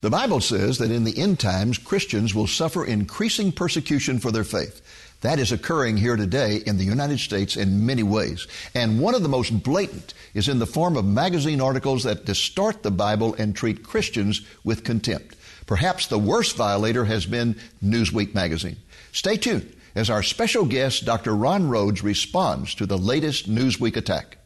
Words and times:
The 0.00 0.10
Bible 0.10 0.40
says 0.40 0.78
that 0.78 0.92
in 0.92 1.02
the 1.02 1.18
end 1.18 1.40
times, 1.40 1.76
Christians 1.76 2.32
will 2.32 2.46
suffer 2.46 2.84
increasing 2.84 3.50
persecution 3.50 4.20
for 4.20 4.30
their 4.30 4.44
faith. 4.44 4.80
That 5.22 5.40
is 5.40 5.50
occurring 5.50 5.96
here 5.96 6.14
today 6.14 6.62
in 6.64 6.76
the 6.76 6.84
United 6.84 7.18
States 7.18 7.56
in 7.56 7.84
many 7.84 8.04
ways. 8.04 8.46
And 8.76 9.00
one 9.00 9.16
of 9.16 9.24
the 9.24 9.28
most 9.28 9.64
blatant 9.64 10.14
is 10.34 10.48
in 10.48 10.60
the 10.60 10.66
form 10.66 10.96
of 10.96 11.04
magazine 11.04 11.60
articles 11.60 12.04
that 12.04 12.26
distort 12.26 12.84
the 12.84 12.92
Bible 12.92 13.34
and 13.40 13.56
treat 13.56 13.82
Christians 13.82 14.42
with 14.62 14.84
contempt. 14.84 15.34
Perhaps 15.66 16.06
the 16.06 16.16
worst 16.16 16.54
violator 16.54 17.04
has 17.04 17.26
been 17.26 17.56
Newsweek 17.82 18.34
magazine. 18.34 18.76
Stay 19.10 19.36
tuned 19.36 19.74
as 19.96 20.10
our 20.10 20.22
special 20.22 20.64
guest, 20.64 21.06
Dr. 21.06 21.34
Ron 21.34 21.68
Rhodes, 21.68 22.04
responds 22.04 22.76
to 22.76 22.86
the 22.86 22.96
latest 22.98 23.50
Newsweek 23.50 23.96
attack. 23.96 24.38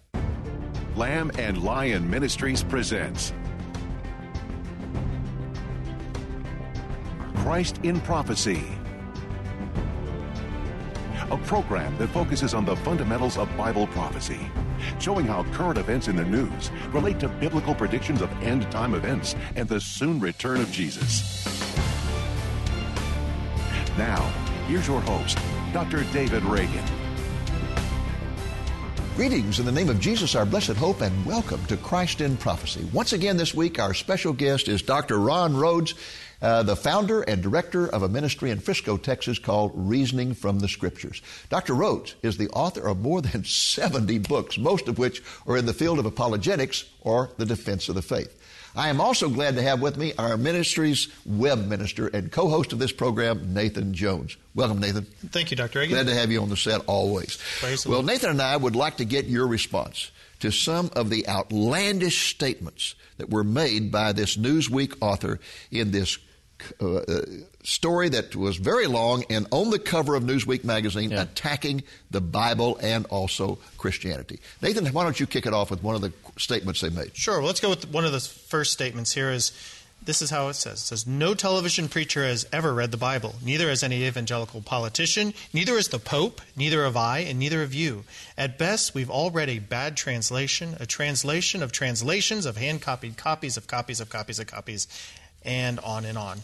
Lamb 0.97 1.31
and 1.37 1.63
Lion 1.63 2.09
Ministries 2.09 2.65
presents 2.65 3.35
Christ 7.43 7.81
in 7.83 8.01
Prophecy, 8.03 8.65
a 11.29 11.37
program 11.39 11.99
that 11.99 12.07
focuses 12.11 12.55
on 12.55 12.65
the 12.65 12.77
fundamentals 12.77 13.37
of 13.37 13.49
Bible 13.57 13.89
prophecy, 13.89 14.39
showing 15.01 15.27
how 15.27 15.43
current 15.51 15.77
events 15.77 16.07
in 16.07 16.15
the 16.15 16.25
news 16.25 16.71
relate 16.93 17.19
to 17.19 17.27
biblical 17.29 17.75
predictions 17.75 18.23
of 18.23 18.31
end 18.45 18.71
time 18.71 18.95
events 18.95 19.35
and 19.57 19.69
the 19.69 19.81
soon 19.81 20.21
return 20.21 20.61
of 20.61 20.71
Jesus. 20.71 21.45
Now, 23.99 24.23
here's 24.69 24.87
your 24.87 25.01
host, 25.01 25.37
Dr. 25.73 26.05
David 26.13 26.45
Reagan. 26.45 26.85
Greetings 29.17 29.59
in 29.59 29.67
the 29.67 29.73
name 29.73 29.89
of 29.89 29.99
Jesus, 29.99 30.37
our 30.37 30.47
blessed 30.47 30.77
hope, 30.77 31.01
and 31.01 31.27
welcome 31.27 31.63
to 31.67 31.77
Christ 31.77 32.21
in 32.21 32.37
Prophecy. 32.37 32.89
Once 32.93 33.13
again 33.13 33.37
this 33.37 33.53
week, 33.53 33.81
our 33.81 33.95
special 33.95 34.33
guest 34.33 34.69
is 34.69 34.81
Dr. 34.81 35.19
Ron 35.19 35.57
Rhodes, 35.57 35.95
uh, 36.43 36.63
the 36.63 36.77
founder 36.77 37.23
and 37.23 37.43
director 37.43 37.87
of 37.87 38.03
a 38.03 38.09
ministry 38.09 38.51
in 38.51 38.59
Frisco, 38.59 38.97
Texas 38.97 39.39
called 39.39 39.73
Reasoning 39.75 40.35
from 40.35 40.59
the 40.59 40.69
Scriptures. 40.69 41.23
Dr. 41.49 41.75
Rhodes 41.75 42.17
is 42.23 42.37
the 42.37 42.49
author 42.51 42.89
of 42.89 43.01
more 43.01 43.23
than 43.23 43.45
70 43.63 44.19
books, 44.19 44.59
most 44.59 44.89
of 44.89 44.99
which 44.99 45.23
are 45.47 45.57
in 45.57 45.67
the 45.67 45.73
field 45.73 45.99
of 45.99 46.07
apologetics 46.07 46.85
or 47.01 47.31
the 47.39 47.47
defense 47.47 47.89
of 47.89 47.95
the 47.95 48.03
faith. 48.03 48.39
I 48.75 48.89
am 48.89 49.03
also 49.03 49.29
glad 49.29 49.57
to 49.57 49.63
have 49.63 49.83
with 49.83 49.99
me 49.99 50.15
our 50.19 50.39
ministry's 50.39 51.09
web 51.27 51.67
minister 51.67 52.07
and 52.07 52.33
co-host 52.33 52.73
of 52.73 52.79
this 52.79 52.93
program, 52.93 53.53
Nathan 53.53 53.93
Jones. 53.93 54.39
Welcome, 54.55 54.81
Nathan. 54.81 55.05
Thank 55.29 55.51
you, 55.51 55.59
Dr. 55.59 55.81
Reagan. 55.81 55.97
Glad 55.97 56.07
to 56.07 56.15
have 56.15 56.31
you 56.33 56.41
on 56.41 56.49
the 56.49 56.57
set 56.57 56.81
always. 56.87 57.39
Praise 57.61 57.87
well, 57.87 58.03
Nathan 58.03 58.31
and 58.31 58.43
I 58.43 58.57
would 58.57 58.75
like 58.75 58.97
to 58.97 59.05
get 59.05 59.27
your 59.27 59.47
response 59.47 60.11
to 60.41 60.51
some 60.51 60.91
of 60.97 61.11
the 61.11 61.29
outlandish 61.29 62.31
statements 62.31 62.95
that 63.19 63.29
were 63.31 63.45
made 63.45 63.93
by 63.93 64.13
this 64.13 64.37
Newsweek 64.39 64.97
author 65.03 65.39
in 65.71 65.91
this 65.91 66.19
Uh, 66.81 66.97
uh, 66.97 67.23
story 67.65 68.09
that 68.09 68.35
was 68.35 68.57
very 68.57 68.87
long 68.87 69.25
and 69.31 69.47
on 69.51 69.71
the 69.71 69.79
cover 69.79 70.17
of 70.17 70.25
Newsweek 70.25 70.65
magazine 70.65 71.11
yeah. 71.11 71.23
attacking 71.23 71.83
the 72.11 72.21
Bible 72.21 72.77
and 72.83 73.07
also 73.07 73.59
Christianity. 73.79 74.41
Nathan, 74.61 74.87
why 74.87 75.05
don't 75.05 75.21
you 75.21 75.27
kick 75.27 75.47
it 75.47 75.55
off 75.55 75.71
with 75.71 75.83
one 75.83 75.95
of 75.95 76.01
the 76.01 76.13
statements 76.37 76.81
they 76.81 76.91
made? 76.91 77.17
Sure. 77.17 77.39
Well, 77.39 77.47
let's 77.47 77.61
go 77.61 77.71
with 77.71 77.89
one 77.91 78.05
of 78.05 78.13
the 78.13 78.21
first 78.21 78.73
statements 78.73 79.13
here 79.13 79.31
is 79.31 79.53
this 80.05 80.21
is 80.21 80.31
how 80.31 80.49
it 80.49 80.55
says. 80.55 80.79
It 80.79 80.87
says, 80.87 81.07
No 81.07 81.35
television 81.35 81.89
preacher 81.89 82.25
has 82.25 82.47
ever 82.53 82.75
read 82.75 82.91
the 82.91 82.97
Bible. 82.97 83.37
Neither 83.43 83.69
has 83.69 83.85
any 83.85 84.05
evangelical 84.05 84.61
politician. 84.61 85.33
Neither 85.53 85.75
is 85.75 85.89
the 85.89 86.01
Pope. 86.01 86.41
Neither 86.57 86.83
have 86.85 86.97
I, 86.97 87.21
and 87.21 87.39
neither 87.39 87.61
have 87.61 87.73
you. 87.73 88.05
At 88.37 88.59
best, 88.59 88.95
we've 88.95 89.11
all 89.11 89.31
read 89.31 89.49
a 89.49 89.61
bad 89.61 89.97
translation, 89.97 90.77
a 90.81 90.87
translation 90.87 91.63
of 91.63 91.71
translations 91.71 92.47
of 92.47 92.57
hand 92.57 92.83
copied 92.83 93.17
copies 93.17 93.57
of 93.57 93.69
copies 93.69 94.01
of 94.01 94.09
copies 94.09 94.41
of 94.41 94.49
copies, 94.49 94.89
and 95.45 95.79
on 95.81 96.05
and 96.05 96.19
on. 96.19 96.39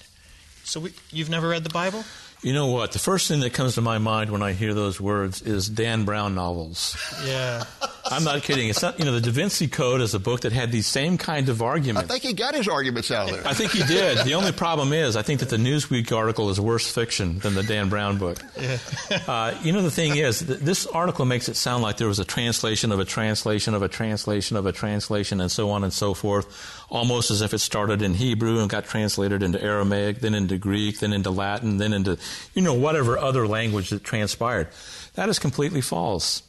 So 0.65 0.81
we, 0.81 0.93
you've 1.11 1.31
never 1.31 1.49
read 1.49 1.65
the 1.65 1.71
Bible? 1.71 2.05
You 2.43 2.53
know 2.53 2.67
what? 2.67 2.93
The 2.93 2.99
first 2.99 3.27
thing 3.27 3.41
that 3.41 3.53
comes 3.53 3.75
to 3.75 3.81
my 3.81 3.99
mind 3.99 4.31
when 4.31 4.43
I 4.43 4.53
hear 4.53 4.75
those 4.75 5.01
words 5.01 5.43
is 5.43 5.69
Dan 5.69 6.05
Brown 6.05 6.35
novels. 6.35 6.97
Yeah. 7.25 7.65
I'm 8.13 8.25
not 8.25 8.43
kidding. 8.43 8.69
It's 8.69 8.83
not, 8.83 8.99
you 8.99 9.05
know, 9.05 9.13
the 9.13 9.21
Da 9.21 9.31
Vinci 9.31 9.69
Code 9.69 10.01
is 10.01 10.15
a 10.15 10.19
book 10.19 10.43
that 10.43 10.53
had 10.53 10.73
these 10.73 10.87
same 10.87 11.19
kind 11.19 11.49
of 11.49 11.63
arguments. 11.63 12.11
I 12.11 12.13
think 12.13 12.25
he 12.25 12.33
got 12.33 12.55
his 12.55 12.69
arguments 12.69 13.11
out 13.11 13.31
there. 13.31 13.47
I 13.47 13.55
think 13.55 13.73
he 13.73 13.83
did. 13.85 14.19
The 14.25 14.35
only 14.35 14.53
problem 14.53 14.93
is, 14.93 15.17
I 15.17 15.23
think 15.23 15.41
that 15.41 15.49
the 15.49 15.57
Newsweek 15.57 16.11
article 16.17 16.51
is 16.51 16.61
worse 16.61 16.91
fiction 16.91 17.39
than 17.39 17.55
the 17.55 17.63
Dan 17.63 17.89
Brown 17.89 18.19
book. 18.19 18.39
Yeah. 18.61 18.79
uh, 19.27 19.55
you 19.63 19.73
know, 19.73 19.83
the 19.83 19.91
thing 19.91 20.17
is, 20.17 20.41
th- 20.41 20.61
this 20.61 20.87
article 20.87 21.25
makes 21.25 21.49
it 21.49 21.57
sound 21.57 21.83
like 21.83 21.97
there 21.97 22.09
was 22.09 22.19
a 22.19 22.25
translation 22.25 22.93
of 22.93 23.01
a 23.01 23.05
translation 23.05 23.75
of 23.75 23.83
a 23.83 23.89
translation 23.89 24.57
of 24.57 24.67
a 24.67 24.73
translation 24.73 25.41
and 25.41 25.51
so 25.51 25.71
on 25.71 25.85
and 25.85 25.93
so 25.93 26.15
forth, 26.15 26.85
almost 26.91 27.31
as 27.31 27.43
if 27.43 27.55
it 27.55 27.59
started 27.59 28.03
in 28.03 28.15
Hebrew 28.15 28.61
and 28.61 28.71
got 28.71 28.85
translated 28.85 29.43
into 29.43 29.63
Aramaic, 29.63 30.21
then 30.21 30.35
into 30.35 30.59
Greek, 30.59 31.01
then 31.01 31.13
into 31.13 31.31
Latin, 31.31 31.79
then 31.79 31.93
into, 31.93 32.19
you 32.55 32.63
know, 32.63 32.75
whatever 32.75 33.19
other 33.19 33.47
language 33.47 33.91
that 33.91 34.05
transpired. 34.05 34.69
That 35.15 35.29
is 35.29 35.39
completely 35.39 35.81
false 35.81 36.43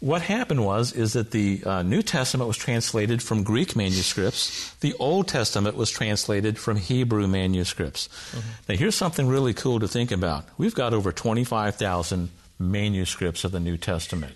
what 0.00 0.22
happened 0.22 0.64
was 0.64 0.92
is 0.92 1.14
that 1.14 1.30
the 1.30 1.62
uh, 1.64 1.82
New 1.82 2.02
Testament 2.02 2.48
was 2.48 2.56
translated 2.56 3.22
from 3.22 3.42
Greek 3.42 3.74
manuscripts. 3.74 4.74
The 4.80 4.94
Old 4.94 5.28
Testament 5.28 5.76
was 5.76 5.90
translated 5.90 6.58
from 6.58 6.76
Hebrew 6.76 7.26
manuscripts. 7.26 8.08
Mm-hmm. 8.08 8.48
Now, 8.68 8.76
here's 8.76 8.94
something 8.94 9.26
really 9.26 9.54
cool 9.54 9.80
to 9.80 9.88
think 9.88 10.10
about. 10.12 10.44
We've 10.58 10.74
got 10.74 10.92
over 10.92 11.12
25,000 11.12 12.28
manuscripts 12.58 13.44
of 13.44 13.52
the 13.52 13.60
New 13.60 13.76
Testament. 13.76 14.34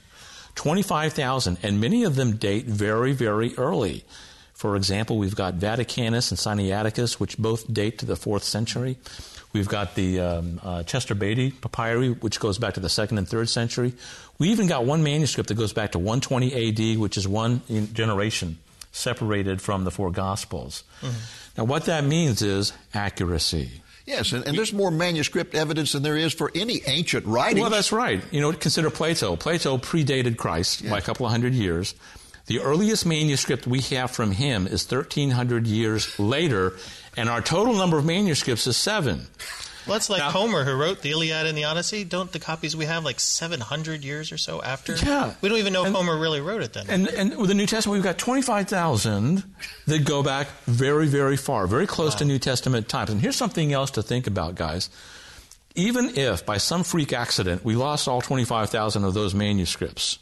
25,000, 0.54 1.58
and 1.62 1.80
many 1.80 2.04
of 2.04 2.16
them 2.16 2.36
date 2.36 2.66
very, 2.66 3.12
very 3.12 3.54
early. 3.56 4.04
For 4.54 4.76
example, 4.76 5.16
we've 5.16 5.34
got 5.34 5.54
Vaticanus 5.54 6.30
and 6.30 6.38
Sinaiticus, 6.38 7.14
which 7.14 7.38
both 7.38 7.72
date 7.72 7.98
to 7.98 8.06
the 8.06 8.16
fourth 8.16 8.44
century. 8.44 8.98
We've 9.52 9.68
got 9.68 9.94
the 9.96 10.20
um, 10.20 10.60
uh, 10.62 10.82
Chester 10.84 11.14
Beatty 11.14 11.50
papyri, 11.50 12.10
which 12.10 12.38
goes 12.38 12.58
back 12.58 12.74
to 12.74 12.80
the 12.80 12.88
second 12.88 13.18
and 13.18 13.28
third 13.28 13.48
century. 13.48 13.94
We 14.38 14.50
even 14.50 14.68
got 14.68 14.84
one 14.84 15.02
manuscript 15.02 15.48
that 15.48 15.56
goes 15.56 15.72
back 15.72 15.92
to 15.92 15.98
120 15.98 16.94
AD, 16.94 16.98
which 16.98 17.16
is 17.16 17.26
one 17.26 17.62
generation 17.92 18.58
separated 18.92 19.60
from 19.60 19.84
the 19.84 19.90
four 19.90 20.10
Gospels. 20.10 20.84
Mm-hmm. 21.00 21.16
Now, 21.58 21.64
what 21.64 21.86
that 21.86 22.04
means 22.04 22.42
is 22.42 22.72
accuracy. 22.94 23.82
Yes, 24.06 24.32
and, 24.32 24.46
and, 24.46 24.56
there's 24.56 24.72
more 24.72 24.90
manuscript 24.90 25.54
evidence 25.54 25.92
than 25.92 26.02
there 26.02 26.16
is 26.16 26.32
for 26.32 26.50
any 26.54 26.80
ancient 26.86 27.26
writing. 27.26 27.60
Well, 27.62 27.70
that's 27.70 27.92
right. 27.92 28.22
You 28.32 28.40
know, 28.40 28.52
consider 28.52 28.90
Plato. 28.90 29.36
Plato 29.36 29.78
predated 29.78 30.36
Christ 30.36 30.88
by 30.88 30.98
a 30.98 31.00
couple 31.00 31.26
of 31.26 31.32
hundred 31.32 31.54
years. 31.54 31.94
The 32.46 32.60
earliest 32.60 33.06
manuscript 33.06 33.66
we 33.68 33.80
have 33.82 34.10
from 34.10 34.32
him 34.32 34.66
is 34.66 34.90
1,300 34.90 35.68
years 35.68 36.18
later, 36.18 36.72
and 37.16 37.28
our 37.28 37.40
total 37.40 37.74
number 37.74 37.98
of 37.98 38.04
manuscripts 38.04 38.66
is 38.66 38.76
seven. 38.76 39.26
Well, 39.86 39.96
it's 39.96 40.10
like 40.10 40.20
now, 40.20 40.30
Homer, 40.30 40.64
who 40.64 40.74
wrote 40.74 41.00
the 41.02 41.10
Iliad 41.10 41.46
and 41.46 41.56
the 41.56 41.64
Odyssey. 41.64 42.04
Don't 42.04 42.30
the 42.30 42.38
copies 42.38 42.76
we 42.76 42.84
have 42.84 43.04
like 43.04 43.18
700 43.18 44.04
years 44.04 44.30
or 44.30 44.38
so 44.38 44.62
after? 44.62 44.94
Yeah. 44.94 45.34
We 45.40 45.48
don't 45.48 45.58
even 45.58 45.72
know 45.72 45.84
and, 45.84 45.94
if 45.94 45.96
Homer 45.96 46.18
really 46.18 46.40
wrote 46.40 46.62
it 46.62 46.74
then. 46.74 46.86
And, 46.88 47.08
and 47.08 47.36
with 47.36 47.48
the 47.48 47.54
New 47.54 47.66
Testament, 47.66 47.94
we've 47.94 48.04
got 48.04 48.18
25,000 48.18 49.42
that 49.86 50.04
go 50.04 50.22
back 50.22 50.48
very, 50.66 51.06
very 51.06 51.36
far, 51.36 51.66
very 51.66 51.86
close 51.86 52.12
wow. 52.12 52.18
to 52.18 52.24
New 52.26 52.38
Testament 52.38 52.88
times. 52.88 53.10
And 53.10 53.20
here's 53.20 53.36
something 53.36 53.72
else 53.72 53.90
to 53.92 54.02
think 54.02 54.26
about, 54.26 54.54
guys. 54.54 54.90
Even 55.74 56.16
if 56.16 56.44
by 56.44 56.58
some 56.58 56.82
freak 56.84 57.12
accident 57.12 57.64
we 57.64 57.74
lost 57.74 58.06
all 58.06 58.20
25,000 58.20 59.04
of 59.04 59.14
those 59.14 59.34
manuscripts, 59.34 60.18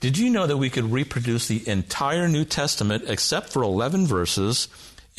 did 0.00 0.16
you 0.16 0.30
know 0.30 0.46
that 0.46 0.56
we 0.56 0.70
could 0.70 0.90
reproduce 0.90 1.46
the 1.46 1.66
entire 1.68 2.26
New 2.26 2.44
Testament 2.44 3.04
except 3.06 3.50
for 3.50 3.62
11 3.62 4.06
verses 4.06 4.68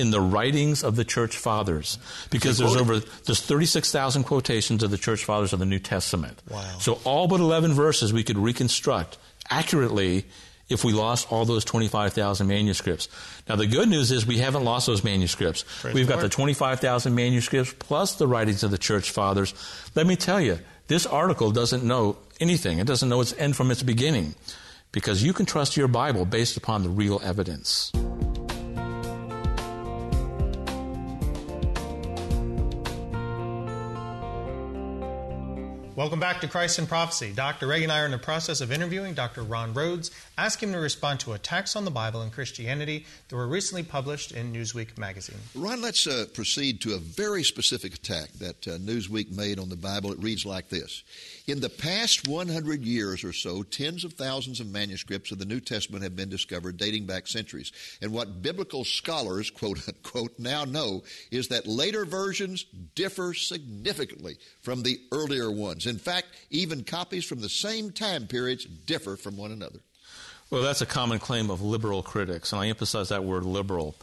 in 0.01 0.09
the 0.09 0.19
writings 0.19 0.83
of 0.83 0.95
the 0.95 1.05
church 1.05 1.37
fathers 1.37 1.99
because 2.31 2.57
there's 2.57 2.75
over 2.75 2.99
there's 2.99 3.39
36,000 3.39 4.23
quotations 4.23 4.81
of 4.81 4.89
the 4.89 4.97
church 4.97 5.23
fathers 5.23 5.53
of 5.53 5.59
the 5.59 5.65
New 5.65 5.77
Testament. 5.77 6.41
Wow. 6.49 6.77
So 6.79 6.99
all 7.03 7.27
but 7.27 7.39
11 7.39 7.73
verses 7.73 8.11
we 8.11 8.23
could 8.23 8.37
reconstruct 8.37 9.19
accurately 9.51 10.25
if 10.69 10.83
we 10.83 10.91
lost 10.91 11.31
all 11.31 11.45
those 11.45 11.63
25,000 11.65 12.47
manuscripts. 12.47 13.09
Now 13.47 13.57
the 13.57 13.67
good 13.67 13.89
news 13.89 14.11
is 14.11 14.25
we 14.25 14.39
haven't 14.39 14.63
lost 14.63 14.87
those 14.87 15.03
manuscripts. 15.03 15.65
Praise 15.81 15.93
We've 15.93 16.07
got 16.07 16.21
the 16.21 16.29
25,000 16.29 17.13
manuscripts 17.13 17.75
plus 17.77 18.15
the 18.15 18.27
writings 18.27 18.63
of 18.63 18.71
the 18.71 18.79
church 18.79 19.11
fathers. 19.11 19.53
Let 19.93 20.07
me 20.07 20.15
tell 20.15 20.41
you, 20.41 20.57
this 20.87 21.05
article 21.05 21.51
doesn't 21.51 21.83
know 21.83 22.17
anything. 22.39 22.79
It 22.79 22.87
doesn't 22.87 23.07
know 23.07 23.21
its 23.21 23.33
end 23.37 23.55
from 23.55 23.69
its 23.69 23.83
beginning 23.83 24.33
because 24.91 25.23
you 25.23 25.31
can 25.31 25.45
trust 25.45 25.77
your 25.77 25.87
Bible 25.87 26.25
based 26.25 26.57
upon 26.57 26.81
the 26.81 26.89
real 26.89 27.21
evidence. 27.23 27.91
Welcome 36.01 36.19
back 36.19 36.41
to 36.41 36.47
Christ 36.47 36.79
in 36.79 36.87
Prophecy. 36.87 37.31
Dr. 37.31 37.67
Ray 37.67 37.83
and 37.83 37.91
I 37.91 37.99
are 37.99 38.05
in 38.05 38.11
the 38.11 38.17
process 38.17 38.59
of 38.59 38.71
interviewing 38.71 39.13
Dr. 39.13 39.43
Ron 39.43 39.71
Rhodes, 39.75 40.09
asking 40.35 40.69
him 40.69 40.73
to 40.73 40.79
respond 40.79 41.19
to 41.19 41.33
attacks 41.33 41.75
on 41.75 41.85
the 41.85 41.91
Bible 41.91 42.23
and 42.23 42.31
Christianity 42.31 43.05
that 43.27 43.35
were 43.35 43.45
recently 43.45 43.83
published 43.83 44.31
in 44.31 44.51
Newsweek 44.51 44.97
magazine. 44.97 45.37
Ron, 45.53 45.79
let's 45.79 46.07
uh, 46.07 46.25
proceed 46.33 46.81
to 46.81 46.95
a 46.95 46.97
very 46.97 47.43
specific 47.43 47.93
attack 47.93 48.31
that 48.39 48.67
uh, 48.67 48.79
Newsweek 48.79 49.31
made 49.31 49.59
on 49.59 49.69
the 49.69 49.75
Bible. 49.75 50.11
It 50.11 50.17
reads 50.17 50.43
like 50.43 50.69
this 50.69 51.03
In 51.45 51.59
the 51.59 51.69
past 51.69 52.27
100 52.27 52.81
years 52.81 53.23
or 53.23 53.31
so, 53.31 53.61
tens 53.61 54.03
of 54.03 54.13
thousands 54.13 54.59
of 54.59 54.65
manuscripts 54.71 55.31
of 55.31 55.37
the 55.37 55.45
New 55.45 55.59
Testament 55.59 56.03
have 56.03 56.15
been 56.15 56.29
discovered 56.29 56.77
dating 56.77 57.05
back 57.05 57.27
centuries. 57.27 57.71
And 58.01 58.11
what 58.11 58.41
biblical 58.41 58.85
scholars, 58.85 59.51
quote 59.51 59.87
unquote, 59.87 60.39
now 60.39 60.65
know 60.65 61.03
is 61.29 61.49
that 61.49 61.67
later 61.67 62.05
versions 62.05 62.63
differ 62.95 63.35
significantly 63.35 64.37
from 64.61 64.81
the 64.81 64.99
earlier 65.11 65.51
ones. 65.51 65.85
In 65.91 65.99
fact, 65.99 66.27
even 66.49 66.83
copies 66.83 67.25
from 67.25 67.41
the 67.41 67.49
same 67.49 67.91
time 67.91 68.25
periods 68.25 68.65
differ 68.65 69.17
from 69.17 69.37
one 69.37 69.51
another. 69.51 69.79
Well, 70.49 70.63
that's 70.63 70.81
a 70.81 70.85
common 70.85 71.19
claim 71.19 71.49
of 71.51 71.61
liberal 71.61 72.01
critics, 72.01 72.51
and 72.51 72.61
I 72.61 72.67
emphasize 72.67 73.09
that 73.09 73.23
word 73.23 73.43
liberal. 73.43 73.95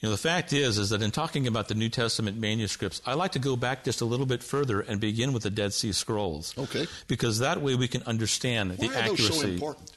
You 0.00 0.08
know, 0.08 0.12
the 0.12 0.18
fact 0.18 0.52
is, 0.52 0.78
is 0.78 0.90
that 0.90 1.02
in 1.02 1.10
talking 1.10 1.46
about 1.46 1.68
the 1.68 1.74
New 1.74 1.88
Testament 1.88 2.38
manuscripts, 2.38 3.02
I 3.04 3.14
like 3.14 3.32
to 3.32 3.38
go 3.38 3.56
back 3.56 3.84
just 3.84 4.00
a 4.00 4.04
little 4.04 4.24
bit 4.24 4.42
further 4.42 4.80
and 4.80 5.00
begin 5.00 5.32
with 5.32 5.42
the 5.42 5.50
Dead 5.50 5.72
Sea 5.72 5.92
Scrolls. 5.92 6.54
Okay. 6.56 6.86
Because 7.06 7.38
that 7.40 7.60
way 7.60 7.74
we 7.74 7.88
can 7.88 8.02
understand 8.04 8.70
Why 8.70 8.86
the 8.86 8.94
are 8.94 8.98
accuracy. 8.98 9.28
those 9.28 9.40
so 9.40 9.48
important? 9.48 9.92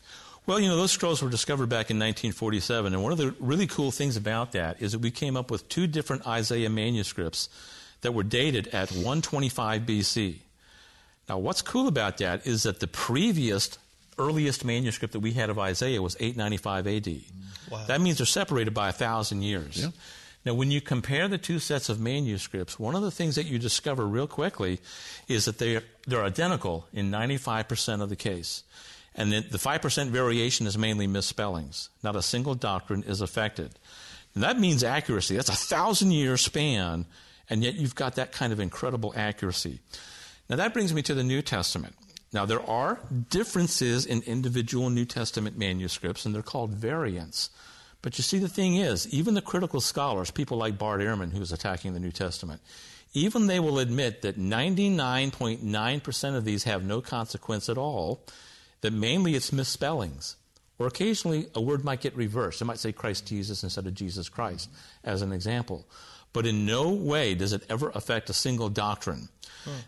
Well, 0.45 0.59
you 0.59 0.67
know, 0.67 0.75
those 0.75 0.91
scrolls 0.91 1.21
were 1.21 1.29
discovered 1.29 1.67
back 1.67 1.89
in 1.89 1.97
1947, 1.97 2.93
and 2.93 3.01
one 3.01 3.13
of 3.13 3.17
the 3.17 3.33
really 3.39 3.67
cool 3.67 3.91
things 3.91 4.17
about 4.17 4.51
that 4.53 4.81
is 4.81 4.91
that 4.91 4.99
we 4.99 5.11
came 5.11 5.37
up 5.37 5.49
with 5.49 5.69
two 5.69 5.87
different 5.87 6.27
Isaiah 6.27 6.69
manuscripts 6.69 7.47
that 8.01 8.13
were 8.13 8.23
dated 8.23 8.67
at 8.69 8.91
125 8.91 9.83
BC. 9.83 10.39
Now, 11.29 11.37
what's 11.37 11.61
cool 11.61 11.87
about 11.87 12.17
that 12.17 12.45
is 12.45 12.63
that 12.63 12.79
the 12.79 12.87
previous 12.87 13.77
earliest 14.17 14.65
manuscript 14.65 15.13
that 15.13 15.19
we 15.19 15.31
had 15.31 15.49
of 15.49 15.57
Isaiah 15.57 16.01
was 16.01 16.15
895 16.19 16.87
AD. 16.87 17.21
Wow. 17.71 17.85
That 17.87 18.01
means 18.01 18.17
they're 18.17 18.25
separated 18.25 18.73
by 18.73 18.89
a 18.89 18.91
thousand 18.91 19.41
years. 19.41 19.81
Yeah. 19.81 19.89
Now, 20.45 20.53
when 20.53 20.71
you 20.71 20.81
compare 20.81 21.27
the 21.27 21.37
two 21.37 21.59
sets 21.59 21.87
of 21.87 21.99
manuscripts, 21.99 22.77
one 22.77 22.95
of 22.95 23.01
the 23.01 23.11
things 23.11 23.35
that 23.35 23.45
you 23.45 23.57
discover 23.57 24.05
real 24.05 24.27
quickly 24.27 24.79
is 25.27 25.45
that 25.45 25.57
they're, 25.57 25.83
they're 26.05 26.23
identical 26.23 26.85
in 26.91 27.09
95% 27.09 28.01
of 28.01 28.09
the 28.09 28.17
case. 28.17 28.63
And 29.15 29.31
the 29.31 29.57
5% 29.57 30.07
variation 30.07 30.67
is 30.67 30.77
mainly 30.77 31.07
misspellings. 31.07 31.89
Not 32.03 32.15
a 32.15 32.21
single 32.21 32.55
doctrine 32.55 33.03
is 33.03 33.21
affected. 33.21 33.71
And 34.33 34.43
that 34.43 34.59
means 34.59 34.83
accuracy. 34.83 35.35
That's 35.35 35.49
a 35.49 35.53
thousand 35.53 36.11
year 36.11 36.35
span, 36.35 37.05
and 37.49 37.63
yet 37.63 37.75
you've 37.75 37.95
got 37.95 38.15
that 38.15 38.31
kind 38.31 38.51
of 38.51 38.59
incredible 38.59 39.13
accuracy. 39.15 39.79
Now, 40.53 40.57
that 40.57 40.73
brings 40.73 40.93
me 40.93 41.01
to 41.01 41.15
the 41.15 41.23
New 41.23 41.41
Testament. 41.41 41.95
Now, 42.31 42.45
there 42.45 42.61
are 42.61 42.99
differences 43.31 44.05
in 44.05 44.21
individual 44.21 44.91
New 44.91 45.05
Testament 45.05 45.57
manuscripts, 45.57 46.27
and 46.27 46.35
they're 46.35 46.43
called 46.43 46.75
variants. 46.75 47.49
But 48.03 48.19
you 48.19 48.23
see, 48.23 48.37
the 48.37 48.47
thing 48.47 48.75
is, 48.75 49.07
even 49.07 49.33
the 49.33 49.41
critical 49.41 49.81
scholars, 49.81 50.29
people 50.29 50.59
like 50.59 50.77
Bart 50.77 51.01
Ehrman, 51.01 51.31
who's 51.31 51.51
attacking 51.51 51.95
the 51.95 51.99
New 51.99 52.11
Testament, 52.11 52.61
even 53.15 53.47
they 53.47 53.59
will 53.59 53.79
admit 53.79 54.21
that 54.21 54.39
99.9% 54.39 56.35
of 56.35 56.45
these 56.45 56.65
have 56.65 56.83
no 56.83 57.01
consequence 57.01 57.67
at 57.67 57.79
all, 57.79 58.23
that 58.81 58.93
mainly 58.93 59.33
it's 59.33 59.51
misspellings. 59.51 60.35
Or 60.77 60.85
occasionally 60.85 61.47
a 61.55 61.61
word 61.61 61.83
might 61.83 62.01
get 62.01 62.15
reversed. 62.15 62.61
It 62.61 62.65
might 62.65 62.77
say 62.77 62.91
Christ 62.91 63.25
Jesus 63.25 63.63
instead 63.63 63.87
of 63.87 63.95
Jesus 63.95 64.29
Christ, 64.29 64.69
as 65.03 65.23
an 65.23 65.33
example. 65.33 65.87
But 66.33 66.45
in 66.45 66.65
no 66.65 66.89
way 66.89 67.35
does 67.35 67.53
it 67.53 67.63
ever 67.69 67.91
affect 67.93 68.29
a 68.29 68.33
single 68.33 68.69
doctrine. 68.69 69.29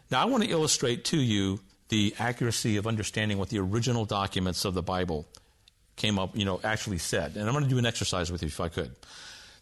Now, 0.09 0.21
I 0.21 0.25
want 0.25 0.43
to 0.43 0.49
illustrate 0.49 1.03
to 1.05 1.17
you 1.17 1.59
the 1.89 2.15
accuracy 2.17 2.77
of 2.77 2.87
understanding 2.87 3.37
what 3.37 3.49
the 3.49 3.59
original 3.59 4.05
documents 4.05 4.63
of 4.63 4.73
the 4.73 4.81
Bible 4.81 5.27
came 5.95 6.17
up, 6.17 6.35
you 6.37 6.45
know, 6.45 6.59
actually 6.63 6.97
said. 6.97 7.35
And 7.35 7.47
I'm 7.47 7.53
going 7.53 7.63
to 7.63 7.69
do 7.69 7.77
an 7.77 7.85
exercise 7.85 8.31
with 8.31 8.41
you 8.41 8.47
if 8.47 8.59
I 8.59 8.69
could. 8.69 8.95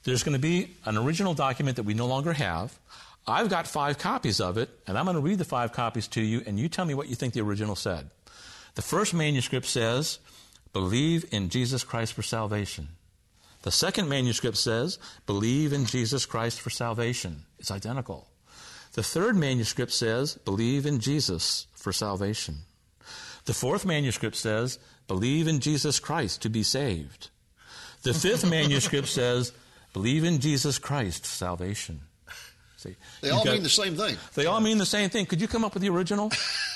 There's 0.04 0.24
going 0.24 0.34
to 0.34 0.40
be 0.40 0.76
an 0.86 0.98
original 0.98 1.34
document 1.34 1.78
that 1.78 1.84
we 1.84 1.94
no 1.94 2.06
longer 2.06 2.34
have. 2.34 2.78
I've 3.26 3.50
got 3.50 3.68
five 3.68 3.98
copies 3.98 4.42
of 4.42 4.58
it, 4.58 4.70
and 4.86 4.98
I'm 4.98 5.06
going 5.06 5.16
to 5.16 5.22
read 5.22 5.38
the 5.38 5.46
five 5.46 5.72
copies 5.72 6.08
to 6.10 6.22
you, 6.22 6.44
and 6.46 6.60
you 6.60 6.68
tell 6.68 6.86
me 6.86 6.94
what 6.94 7.08
you 7.08 7.16
think 7.16 7.34
the 7.34 7.42
original 7.42 7.76
said. 7.76 8.10
The 8.76 8.82
first 8.82 9.14
manuscript 9.14 9.66
says, 9.66 10.20
Believe 10.74 11.26
in 11.32 11.50
Jesus 11.50 11.84
Christ 11.84 12.14
for 12.14 12.22
salvation. 12.22 12.90
The 13.64 13.72
second 13.72 14.10
manuscript 14.10 14.58
says, 14.58 15.00
Believe 15.26 15.74
in 15.74 15.86
Jesus 15.86 16.26
Christ 16.26 16.62
for 16.62 16.70
salvation. 16.70 17.44
It's 17.60 17.72
identical. 17.72 18.28
The 18.94 19.04
third 19.04 19.36
manuscript 19.36 19.92
says, 19.92 20.36
Believe 20.46 20.86
in 20.86 21.00
Jesus 21.00 21.68
for 21.74 21.92
salvation. 21.92 22.60
The 23.46 23.54
fourth 23.54 23.86
manuscript 23.86 24.36
says, 24.36 24.80
Believe 25.08 25.48
in 25.48 25.60
Jesus 25.60 26.00
Christ 26.00 26.42
to 26.44 26.50
be 26.50 26.64
saved. 26.64 27.30
The 28.04 28.14
fifth 28.26 28.50
manuscript 28.50 29.08
says, 29.08 29.54
Believe 29.94 30.24
in 30.26 30.40
Jesus 30.40 30.78
Christ, 30.78 31.26
salvation. 31.26 32.02
See, 32.78 32.96
They 33.22 33.30
all 33.30 33.46
got- 33.46 33.54
mean 33.54 33.64
the 33.64 33.70
same 33.70 33.96
thing. 33.96 34.18
They 34.36 34.46
all 34.46 34.60
mean 34.60 34.78
the 34.78 34.86
same 34.86 35.10
thing. 35.10 35.26
Could 35.26 35.40
you 35.40 35.48
come 35.48 35.64
up 35.64 35.74
with 35.74 35.84
the 35.84 35.90
original? 35.90 36.32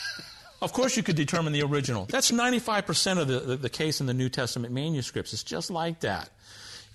of 0.62 0.72
course, 0.72 0.96
you 0.96 1.04
could 1.04 1.18
determine 1.18 1.52
the 1.52 1.64
original. 1.64 2.06
That's 2.06 2.32
95% 2.32 3.18
of 3.18 3.28
the, 3.28 3.40
the, 3.42 3.58
the 3.58 3.70
case 3.70 4.00
in 4.00 4.08
the 4.08 4.14
New 4.14 4.30
Testament 4.30 4.74
manuscripts. 4.74 5.34
It's 5.34 5.44
just 5.44 5.70
like 5.70 6.00
that. 6.02 6.30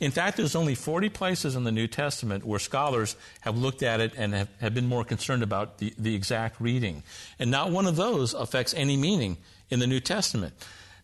In 0.02 0.10
fact, 0.10 0.36
there's 0.36 0.56
only 0.56 0.74
40 0.74 1.10
places 1.10 1.54
in 1.54 1.62
the 1.62 1.70
New 1.70 1.86
Testament 1.86 2.44
where 2.44 2.58
scholars 2.58 3.14
have 3.42 3.56
looked 3.56 3.84
at 3.84 4.00
it 4.00 4.14
and 4.16 4.34
have, 4.34 4.48
have 4.60 4.74
been 4.74 4.88
more 4.88 5.04
concerned 5.04 5.44
about 5.44 5.78
the, 5.78 5.94
the 5.96 6.16
exact 6.16 6.60
reading. 6.60 7.04
And 7.38 7.52
not 7.52 7.70
one 7.70 7.86
of 7.86 7.94
those 7.94 8.34
affects 8.34 8.74
any 8.74 8.96
meaning 8.96 9.36
in 9.70 9.78
the 9.78 9.86
New 9.86 10.00
Testament. 10.00 10.54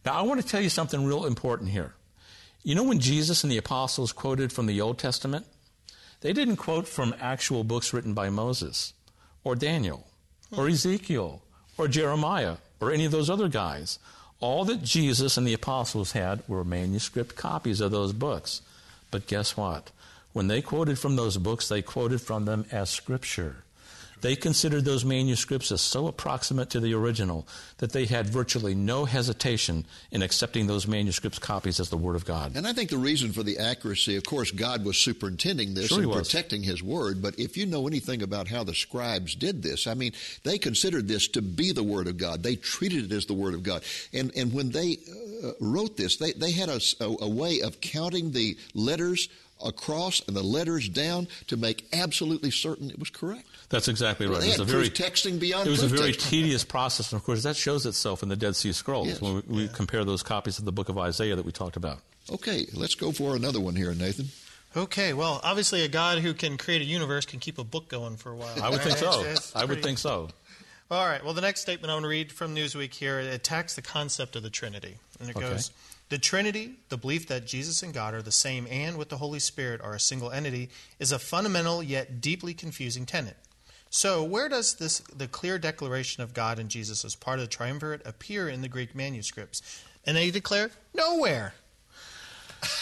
Now, 0.04 0.14
I 0.14 0.22
want 0.22 0.40
to 0.40 0.46
tell 0.46 0.60
you 0.60 0.68
something 0.68 1.04
real 1.04 1.26
important 1.26 1.70
here. 1.70 1.94
You 2.64 2.74
know, 2.74 2.82
when 2.82 2.98
Jesus 2.98 3.44
and 3.44 3.52
the 3.52 3.56
apostles 3.56 4.12
quoted 4.12 4.52
from 4.52 4.66
the 4.66 4.80
Old 4.80 4.98
Testament, 4.98 5.46
they 6.20 6.32
didn't 6.32 6.56
quote 6.56 6.88
from 6.88 7.14
actual 7.20 7.62
books 7.62 7.92
written 7.92 8.14
by 8.14 8.30
Moses 8.30 8.94
or 9.44 9.54
Daniel 9.54 10.08
or 10.50 10.66
Ezekiel 10.66 11.40
or 11.76 11.86
Jeremiah 11.86 12.56
or 12.80 12.90
any 12.90 13.04
of 13.04 13.12
those 13.12 13.30
other 13.30 13.46
guys. 13.46 14.00
All 14.40 14.64
that 14.64 14.82
Jesus 14.82 15.36
and 15.36 15.46
the 15.46 15.54
apostles 15.54 16.12
had 16.12 16.42
were 16.48 16.64
manuscript 16.64 17.36
copies 17.36 17.80
of 17.80 17.92
those 17.92 18.12
books. 18.12 18.60
But 19.10 19.26
guess 19.26 19.56
what? 19.56 19.90
When 20.32 20.48
they 20.48 20.62
quoted 20.62 20.98
from 20.98 21.16
those 21.16 21.36
books, 21.36 21.68
they 21.68 21.82
quoted 21.82 22.20
from 22.20 22.44
them 22.44 22.66
as 22.70 22.90
scripture. 22.90 23.64
They 24.20 24.36
considered 24.36 24.84
those 24.84 25.04
manuscripts 25.04 25.72
as 25.72 25.80
so 25.80 26.06
approximate 26.06 26.70
to 26.70 26.80
the 26.80 26.94
original 26.94 27.46
that 27.78 27.92
they 27.92 28.06
had 28.06 28.26
virtually 28.26 28.74
no 28.74 29.04
hesitation 29.04 29.84
in 30.10 30.22
accepting 30.22 30.66
those 30.66 30.86
manuscripts 30.86 31.38
copies 31.38 31.80
as 31.80 31.90
the 31.90 31.96
Word 31.96 32.16
of 32.16 32.24
God. 32.24 32.56
And 32.56 32.66
I 32.66 32.72
think 32.72 32.90
the 32.90 32.98
reason 32.98 33.32
for 33.32 33.42
the 33.42 33.58
accuracy, 33.58 34.16
of 34.16 34.24
course, 34.24 34.50
God 34.50 34.84
was 34.84 34.98
superintending 34.98 35.74
this 35.74 35.88
Sure 35.88 36.02
and 36.02 36.12
protecting 36.12 36.62
His 36.62 36.82
Word. 36.82 37.22
But 37.22 37.38
if 37.38 37.56
you 37.56 37.66
know 37.66 37.86
anything 37.86 38.22
about 38.22 38.48
how 38.48 38.64
the 38.64 38.74
scribes 38.74 39.34
did 39.34 39.62
this, 39.62 39.86
I 39.86 39.94
mean, 39.94 40.12
they 40.44 40.58
considered 40.58 41.08
this 41.08 41.28
to 41.28 41.42
be 41.42 41.72
the 41.72 41.82
Word 41.82 42.08
of 42.08 42.16
God. 42.16 42.42
They 42.42 42.56
treated 42.56 43.10
it 43.10 43.14
as 43.14 43.26
the 43.26 43.34
Word 43.34 43.54
of 43.54 43.62
God. 43.62 43.82
And 44.12 44.32
and 44.36 44.52
when 44.52 44.70
they 44.70 44.98
uh, 45.44 45.52
wrote 45.60 45.96
this, 45.96 46.16
they 46.16 46.32
they 46.32 46.52
had 46.52 46.68
a 46.68 46.80
a 47.00 47.28
way 47.28 47.60
of 47.60 47.80
counting 47.80 48.32
the 48.32 48.56
letters 48.74 49.28
across 49.64 50.20
and 50.26 50.36
the 50.36 50.42
letters 50.42 50.88
down 50.88 51.28
to 51.46 51.56
make 51.56 51.86
absolutely 51.92 52.50
certain 52.50 52.90
it 52.90 52.98
was 52.98 53.10
correct. 53.10 53.46
That's 53.70 53.88
exactly 53.88 54.26
right. 54.26 54.40
They 54.40 54.48
It 54.50 54.58
was 54.58 54.68
a 54.68 54.72
very 54.72 54.88
texting 54.90 55.38
beyond 55.38 55.66
It 55.66 55.70
was 55.70 55.82
a 55.82 55.88
very 55.88 56.12
texting. 56.12 56.28
tedious 56.30 56.64
process, 56.64 57.12
and 57.12 57.20
of 57.20 57.24
course, 57.24 57.42
that 57.42 57.56
shows 57.56 57.84
itself 57.86 58.22
in 58.22 58.28
the 58.28 58.36
Dead 58.36 58.56
Sea 58.56 58.72
Scrolls 58.72 59.08
Yes. 59.08 59.20
when 59.20 59.34
we, 59.34 59.42
we 59.62 59.68
compare 59.68 60.04
those 60.04 60.22
copies 60.22 60.58
of 60.58 60.64
the 60.64 60.72
Book 60.72 60.88
of 60.88 60.96
Isaiah 60.98 61.36
that 61.36 61.44
we 61.44 61.52
talked 61.52 61.76
about. 61.76 61.98
Okay, 62.30 62.66
let's 62.74 62.94
go 62.94 63.12
for 63.12 63.36
another 63.36 63.60
one 63.60 63.74
here, 63.76 63.92
Nathan. 63.94 64.28
Okay, 64.76 65.12
well, 65.14 65.40
obviously, 65.42 65.82
a 65.82 65.88
God 65.88 66.18
who 66.18 66.34
can 66.34 66.58
create 66.58 66.82
a 66.82 66.84
universe 66.84 67.24
can 67.24 67.40
keep 67.40 67.58
a 67.58 67.64
book 67.64 67.88
going 67.88 68.16
for 68.16 68.30
a 68.32 68.36
while. 68.36 68.62
I 68.62 68.68
would 68.70 68.82
think 68.82 68.98
so. 68.98 69.20
It's- 69.22 69.38
it's 69.38 69.56
I 69.56 69.64
would 69.64 69.82
think 69.82 69.98
so. 69.98 70.28
All 70.90 71.06
right. 71.06 71.22
Well, 71.24 71.34
the 71.34 71.40
next 71.42 71.60
statement 71.62 71.90
I 71.90 71.94
want 71.94 72.04
to 72.04 72.08
read 72.08 72.32
from 72.32 72.54
Newsweek 72.54 72.94
here 72.94 73.18
attacks 73.18 73.74
the 73.74 73.82
concept 73.82 74.36
of 74.36 74.42
the 74.42 74.50
Trinity, 74.50 74.96
and 75.20 75.28
it 75.30 75.36
Okay. 75.36 75.48
goes: 75.48 75.70
"The 76.08 76.18
Trinity, 76.18 76.76
the 76.88 76.96
belief 76.96 77.26
that 77.28 77.46
Jesus 77.46 77.82
and 77.82 77.92
God 77.92 78.14
are 78.14 78.22
the 78.22 78.32
same 78.32 78.66
and 78.70 78.96
with 78.96 79.08
the 79.08 79.18
Holy 79.18 79.38
Spirit 79.38 79.80
are 79.80 79.94
a 79.94 80.00
single 80.00 80.30
entity, 80.30 80.70
is 80.98 81.12
a 81.12 81.18
fundamental 81.18 81.82
yet 81.82 82.20
deeply 82.20 82.54
confusing 82.54 83.06
tenet. 83.06 83.36
So, 83.90 84.22
where 84.22 84.48
does 84.48 84.74
this 84.74 84.98
the 85.14 85.26
clear 85.28 85.58
declaration 85.58 86.22
of 86.22 86.34
God 86.34 86.58
and 86.58 86.68
Jesus 86.68 87.04
as 87.04 87.14
part 87.14 87.38
of 87.38 87.44
the 87.44 87.50
triumvirate 87.50 88.02
appear 88.06 88.48
in 88.48 88.60
the 88.62 88.68
Greek 88.68 88.94
manuscripts?" 88.94 89.62
And 90.04 90.16
they 90.16 90.30
declare 90.30 90.70
nowhere. 90.94 91.54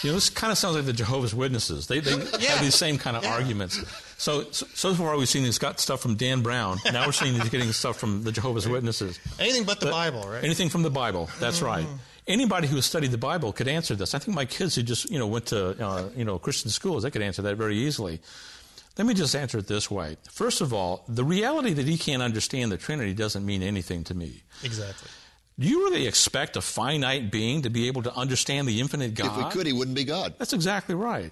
You 0.01 0.09
know, 0.09 0.15
this 0.15 0.29
kind 0.29 0.51
of 0.51 0.57
sounds 0.57 0.75
like 0.75 0.85
the 0.85 0.93
Jehovah's 0.93 1.35
Witnesses. 1.35 1.87
They, 1.87 1.99
they 1.99 2.11
Yeah. 2.39 2.51
have 2.51 2.61
these 2.61 2.75
same 2.75 2.97
kind 2.97 3.15
of 3.15 3.23
Yeah. 3.23 3.33
arguments. 3.33 3.79
So, 4.17 4.49
so, 4.51 4.65
so 4.73 4.95
far 4.95 5.15
we've 5.17 5.29
seen 5.29 5.43
he's 5.43 5.59
got 5.59 5.79
stuff 5.79 6.01
from 6.01 6.15
Dan 6.15 6.41
Brown. 6.41 6.79
Now 6.91 7.05
we're 7.05 7.11
seeing 7.11 7.35
he's 7.35 7.49
getting 7.49 7.71
stuff 7.73 7.97
from 7.99 8.23
the 8.23 8.31
Jehovah's 8.31 8.67
Witnesses. 8.67 9.19
Anything 9.39 9.65
but 9.65 9.79
the 9.79 9.87
But 9.87 9.91
Bible, 9.91 10.27
right? 10.27 10.43
Anything 10.43 10.69
from 10.69 10.81
the 10.81 10.89
Bible. 10.89 11.29
That's 11.39 11.57
mm-hmm. 11.57 11.65
right. 11.65 11.87
Anybody 12.27 12.67
who 12.67 12.75
has 12.75 12.85
studied 12.85 13.11
the 13.11 13.17
Bible 13.17 13.53
could 13.53 13.67
answer 13.67 13.95
this. 13.95 14.13
I 14.13 14.19
think 14.19 14.35
my 14.35 14.45
kids 14.45 14.75
who 14.75 14.83
just 14.83 15.09
you 15.09 15.17
know 15.17 15.27
went 15.27 15.47
to 15.47 15.83
uh, 15.83 16.09
you 16.15 16.25
know 16.25 16.37
Christian 16.37 16.69
schools 16.69 17.03
they 17.03 17.11
could 17.11 17.21
answer 17.21 17.41
that 17.43 17.55
very 17.55 17.77
easily. 17.77 18.19
Let 18.97 19.05
me 19.05 19.13
just 19.13 19.35
answer 19.35 19.59
it 19.59 19.67
this 19.67 19.91
way. 19.91 20.17
First 20.29 20.59
of 20.59 20.73
all, 20.73 21.03
the 21.07 21.23
reality 21.23 21.73
that 21.73 21.85
he 21.85 21.97
can't 21.97 22.23
understand 22.23 22.71
the 22.71 22.77
Trinity 22.77 23.13
doesn't 23.13 23.45
mean 23.45 23.61
anything 23.61 24.03
to 24.05 24.15
me. 24.15 24.41
Exactly. 24.63 25.09
Do 25.59 25.67
you 25.67 25.85
really 25.85 26.07
expect 26.07 26.55
a 26.55 26.61
finite 26.61 27.31
being 27.31 27.63
to 27.63 27.69
be 27.69 27.87
able 27.87 28.03
to 28.03 28.15
understand 28.15 28.67
the 28.67 28.79
infinite 28.79 29.13
God? 29.15 29.39
If 29.39 29.45
we 29.45 29.51
could, 29.51 29.67
he 29.67 29.73
wouldn't 29.73 29.95
be 29.95 30.03
God. 30.03 30.35
That's 30.37 30.53
exactly 30.53 30.95
right. 30.95 31.31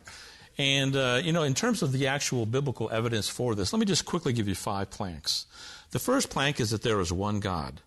And, 0.57 0.95
uh, 0.95 1.21
you 1.23 1.31
know, 1.31 1.43
in 1.43 1.53
terms 1.53 1.83
of 1.83 1.91
the 1.91 2.07
actual 2.07 2.45
biblical 2.45 2.89
evidence 2.89 3.27
for 3.27 3.55
this, 3.55 3.73
let 3.73 3.79
me 3.79 3.85
just 3.85 4.05
quickly 4.05 4.33
give 4.33 4.47
you 4.47 4.55
five 4.55 4.89
planks. 4.89 5.45
The 5.91 5.99
first 5.99 6.29
plank 6.29 6.59
is 6.59 6.71
that 6.71 6.81
there 6.81 6.99
is 7.01 7.11
one 7.11 7.39
God. 7.39 7.81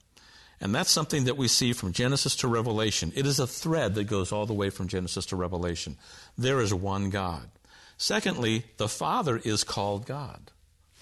And 0.60 0.74
that's 0.74 0.90
something 0.90 1.24
that 1.24 1.36
we 1.36 1.46
see 1.48 1.72
from 1.72 1.92
Genesis 1.92 2.34
to 2.36 2.48
Revelation. 2.48 3.12
It 3.14 3.26
is 3.26 3.38
a 3.38 3.46
thread 3.46 3.94
that 3.94 4.04
goes 4.04 4.32
all 4.32 4.46
the 4.46 4.54
way 4.54 4.70
from 4.70 4.88
Genesis 4.88 5.26
to 5.26 5.36
Revelation. 5.36 5.96
There 6.36 6.60
is 6.60 6.74
one 6.74 7.10
God. 7.10 7.48
Secondly, 7.96 8.64
the 8.76 8.88
Father 8.88 9.40
is 9.44 9.64
called 9.64 10.06
God 10.06 10.50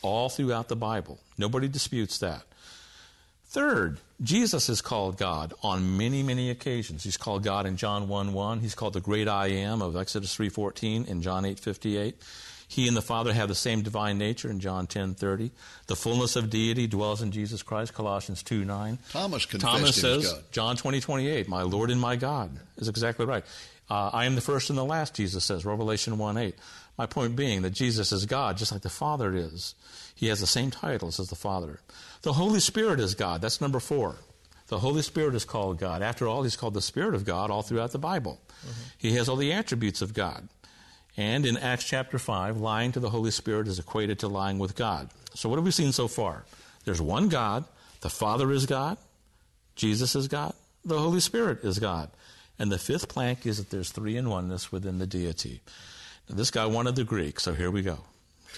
all 0.02 0.28
throughout 0.28 0.68
the 0.68 0.76
Bible. 0.76 1.18
Nobody 1.38 1.68
disputes 1.68 2.18
that. 2.18 2.42
Third, 3.48 3.98
Jesus 4.22 4.68
is 4.68 4.82
called 4.82 5.16
God 5.16 5.54
on 5.62 5.96
many, 5.96 6.22
many 6.22 6.50
occasions. 6.50 7.04
He's 7.04 7.16
called 7.16 7.42
God 7.42 7.64
in 7.64 7.76
John 7.76 8.08
1 8.08 8.32
1. 8.32 8.60
He's 8.60 8.74
called 8.74 8.92
the 8.92 9.00
great 9.00 9.28
I 9.28 9.48
am 9.48 9.80
of 9.80 9.96
Exodus 9.96 10.36
3.14 10.36 11.06
in 11.08 11.22
John 11.22 11.44
8.58. 11.44 12.14
He 12.68 12.88
and 12.88 12.96
the 12.96 13.02
Father 13.02 13.32
have 13.32 13.48
the 13.48 13.54
same 13.54 13.82
divine 13.82 14.18
nature 14.18 14.50
in 14.50 14.60
John 14.60 14.86
10:30. 14.86 15.50
The 15.86 15.96
fullness 15.96 16.34
of 16.36 16.50
deity 16.50 16.86
dwells 16.86 17.22
in 17.22 17.30
Jesus 17.30 17.62
Christ, 17.62 17.94
Colossians 17.94 18.42
2:9. 18.42 18.98
Thomas 19.10 19.46
confessed 19.46 19.72
Thomas 19.72 19.96
says, 19.96 20.32
God. 20.32 20.44
John 20.50 20.76
20:28, 20.76 21.48
"My 21.48 21.62
Lord 21.62 21.90
and 21.90 22.00
my 22.00 22.16
God," 22.16 22.58
is 22.76 22.88
exactly 22.88 23.24
right. 23.24 23.44
Uh, 23.88 24.10
I 24.12 24.24
am 24.24 24.34
the 24.34 24.40
first 24.40 24.68
and 24.68 24.76
the 24.78 24.84
last, 24.84 25.14
Jesus 25.14 25.44
says, 25.44 25.64
Revelation 25.64 26.18
1:8. 26.18 26.54
My 26.98 27.06
point 27.06 27.36
being 27.36 27.62
that 27.62 27.70
Jesus 27.70 28.10
is 28.10 28.26
God, 28.26 28.56
just 28.56 28.72
like 28.72 28.82
the 28.82 28.88
Father 28.88 29.34
is. 29.36 29.74
He 30.14 30.26
has 30.28 30.40
the 30.40 30.46
same 30.46 30.70
titles 30.70 31.20
as 31.20 31.28
the 31.28 31.36
Father. 31.36 31.80
The 32.22 32.32
Holy 32.32 32.58
Spirit 32.58 32.98
is 33.00 33.14
God. 33.14 33.42
That's 33.42 33.60
number 33.60 33.78
four. 33.78 34.16
The 34.68 34.80
Holy 34.80 35.02
Spirit 35.02 35.34
is 35.36 35.44
called 35.44 35.78
God. 35.78 36.02
After 36.02 36.26
all, 36.26 36.42
He's 36.42 36.56
called 36.56 36.74
the 36.74 36.82
Spirit 36.82 37.14
of 37.14 37.24
God 37.24 37.50
all 37.50 37.62
throughout 37.62 37.92
the 37.92 37.98
Bible. 37.98 38.40
He 38.98 39.12
has 39.12 39.28
all 39.28 39.36
the 39.36 39.52
attributes 39.52 40.02
of 40.02 40.12
God. 40.14 40.48
And 41.16 41.46
in 41.46 41.56
Acts 41.56 41.84
chapter 41.84 42.18
5, 42.18 42.58
lying 42.58 42.92
to 42.92 43.00
the 43.00 43.10
Holy 43.10 43.30
Spirit 43.30 43.68
is 43.68 43.78
equated 43.78 44.18
to 44.18 44.28
lying 44.28 44.58
with 44.58 44.76
God. 44.76 45.08
So, 45.34 45.48
what 45.48 45.56
have 45.56 45.64
we 45.64 45.70
seen 45.70 45.92
so 45.92 46.08
far? 46.08 46.44
There's 46.84 47.00
one 47.00 47.28
God, 47.28 47.64
the 48.00 48.10
Father 48.10 48.50
is 48.52 48.66
God, 48.66 48.98
Jesus 49.74 50.14
is 50.14 50.28
God, 50.28 50.54
the 50.84 50.98
Holy 50.98 51.20
Spirit 51.20 51.64
is 51.64 51.78
God. 51.78 52.10
And 52.58 52.72
the 52.72 52.78
fifth 52.78 53.08
plank 53.08 53.44
is 53.46 53.58
that 53.58 53.70
there's 53.70 53.90
three 53.90 54.16
in 54.16 54.30
oneness 54.30 54.72
within 54.72 54.98
the 54.98 55.06
deity. 55.06 55.60
Now, 56.28 56.36
this 56.36 56.50
guy 56.50 56.66
wanted 56.66 56.96
the 56.96 57.04
Greek, 57.04 57.40
so 57.40 57.54
here 57.54 57.70
we 57.70 57.82
go. 57.82 57.98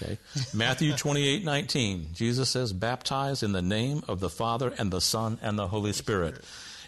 Okay. 0.01 0.17
Matthew 0.53 0.93
28 0.93 1.43
19, 1.43 2.07
Jesus 2.13 2.49
says, 2.49 2.73
Baptize 2.73 3.43
in 3.43 3.51
the 3.51 3.61
name 3.61 4.03
of 4.07 4.19
the 4.19 4.29
Father 4.29 4.73
and 4.77 4.91
the 4.91 5.01
Son 5.01 5.37
and 5.41 5.57
the 5.57 5.67
Holy 5.67 5.93
Spirit. 5.93 6.43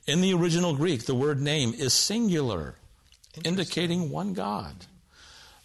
In 0.08 0.22
the 0.22 0.34
original 0.34 0.76
Greek, 0.76 1.06
the 1.06 1.16
word 1.16 1.40
name 1.40 1.74
is 1.74 1.94
singular, 1.94 2.76
indicating 3.44 4.10
one 4.10 4.34
God. 4.34 4.74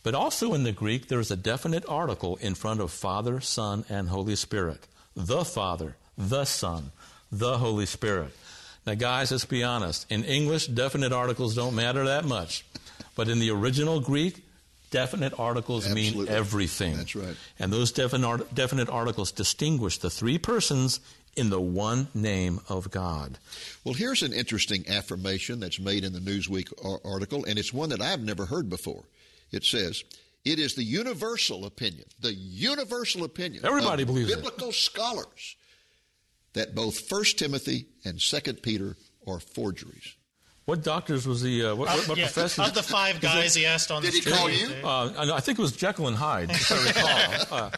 But 0.06 0.14
also 0.14 0.54
in 0.54 0.62
the 0.62 0.70
Greek, 0.70 1.08
there's 1.08 1.32
a 1.32 1.36
definite 1.36 1.84
article 1.88 2.36
in 2.36 2.54
front 2.54 2.80
of 2.80 2.92
Father, 2.92 3.40
Son, 3.40 3.84
and 3.88 4.08
Holy 4.08 4.36
Spirit. 4.36 4.86
The 5.16 5.44
Father, 5.44 5.96
the 6.16 6.44
Son, 6.44 6.92
the 7.32 7.58
Holy 7.58 7.86
Spirit. 7.86 8.30
Now, 8.86 8.94
guys, 8.94 9.32
let's 9.32 9.46
be 9.46 9.64
honest. 9.64 10.06
In 10.08 10.22
English, 10.22 10.68
definite 10.68 11.12
articles 11.12 11.56
don't 11.56 11.74
matter 11.74 12.04
that 12.04 12.24
much. 12.24 12.64
But 13.16 13.28
in 13.28 13.40
the 13.40 13.50
original 13.50 13.98
Greek, 13.98 14.44
definite 14.92 15.36
articles 15.40 15.92
mean 15.92 16.28
everything. 16.28 16.96
That's 16.98 17.16
right. 17.16 17.34
And 17.58 17.72
those 17.72 17.90
definite, 17.90 18.54
definite 18.54 18.88
articles 18.88 19.32
distinguish 19.32 19.98
the 19.98 20.08
three 20.08 20.38
persons 20.38 21.00
in 21.34 21.50
the 21.50 21.60
one 21.60 22.06
name 22.14 22.60
of 22.68 22.92
God. 22.92 23.38
Well, 23.82 23.94
here's 23.94 24.22
an 24.22 24.32
interesting 24.32 24.84
affirmation 24.88 25.58
that's 25.58 25.80
made 25.80 26.04
in 26.04 26.12
the 26.12 26.20
Newsweek 26.20 27.00
article, 27.04 27.44
and 27.44 27.58
it's 27.58 27.72
one 27.72 27.88
that 27.88 28.00
I've 28.00 28.22
never 28.22 28.46
heard 28.46 28.70
before. 28.70 29.02
It 29.52 29.64
says, 29.64 30.02
it 30.44 30.58
is 30.58 30.74
the 30.74 30.82
universal 30.84 31.64
opinion, 31.66 32.04
the 32.20 32.34
universal 32.34 33.24
opinion 33.24 33.64
Everybody 33.64 34.02
of 34.02 34.08
believes 34.08 34.30
it. 34.30 34.36
biblical 34.36 34.72
scholars 34.72 35.56
that 36.52 36.74
both 36.74 37.10
1 37.10 37.24
Timothy 37.36 37.86
and 38.04 38.20
2 38.20 38.54
Peter 38.54 38.96
are 39.26 39.40
forgeries. 39.40 40.14
What 40.64 40.82
doctors 40.82 41.26
was 41.28 41.42
the 41.42 41.64
Uh, 41.66 41.74
what, 41.76 41.88
what, 41.88 42.08
what 42.08 42.18
Yeah, 42.18 42.24
professors? 42.26 42.66
Of 42.68 42.74
the 42.74 42.82
five 42.82 43.20
guys 43.20 43.54
he 43.54 43.66
asked 43.66 43.90
on 43.92 44.02
Did 44.02 44.12
the 44.14 44.18
he 44.18 44.30
call 44.36 44.50
you? 44.50 44.68
Uh, 44.84 45.32
I 45.34 45.40
think 45.40 45.58
it 45.58 45.62
was 45.62 45.72
Jekyll 45.72 46.08
and 46.08 46.16
Hyde, 46.16 46.50
if 46.50 46.72
I 46.72 46.84
recall. 46.86 47.46
Uh, 47.58 47.70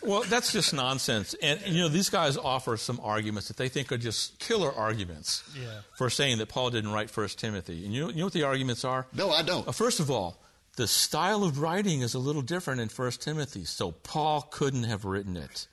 well, 0.00 0.22
that's 0.28 0.52
just 0.52 0.72
nonsense. 0.72 1.34
And, 1.42 1.60
you 1.66 1.80
know, 1.82 1.88
these 1.88 2.08
guys 2.08 2.36
offer 2.36 2.76
some 2.76 3.00
arguments 3.02 3.48
that 3.48 3.56
they 3.56 3.68
think 3.68 3.90
are 3.90 3.98
just 3.98 4.38
killer 4.38 4.72
arguments 4.72 5.42
Yeah. 5.60 5.80
for 5.96 6.08
saying 6.08 6.38
that 6.38 6.48
Paul 6.48 6.70
didn't 6.70 6.92
write 6.92 7.10
First 7.10 7.38
Timothy. 7.40 7.84
And 7.84 7.92
you 7.92 8.02
know, 8.02 8.08
you 8.10 8.16
know 8.18 8.24
what 8.26 8.32
the 8.32 8.44
arguments 8.44 8.84
are? 8.84 9.06
No, 9.12 9.30
I 9.30 9.42
don't. 9.42 9.66
Uh, 9.66 9.72
first 9.72 9.98
of 9.98 10.08
all, 10.08 10.40
the 10.78 10.86
style 10.86 11.42
of 11.42 11.58
writing 11.58 12.02
is 12.02 12.14
a 12.14 12.20
little 12.20 12.40
different 12.40 12.80
in 12.80 12.88
First 12.88 13.20
Timothy, 13.20 13.64
so 13.64 13.90
Paul 13.90 14.42
couldn't 14.42 14.84
have 14.84 15.04
written 15.04 15.36
it. 15.36 15.66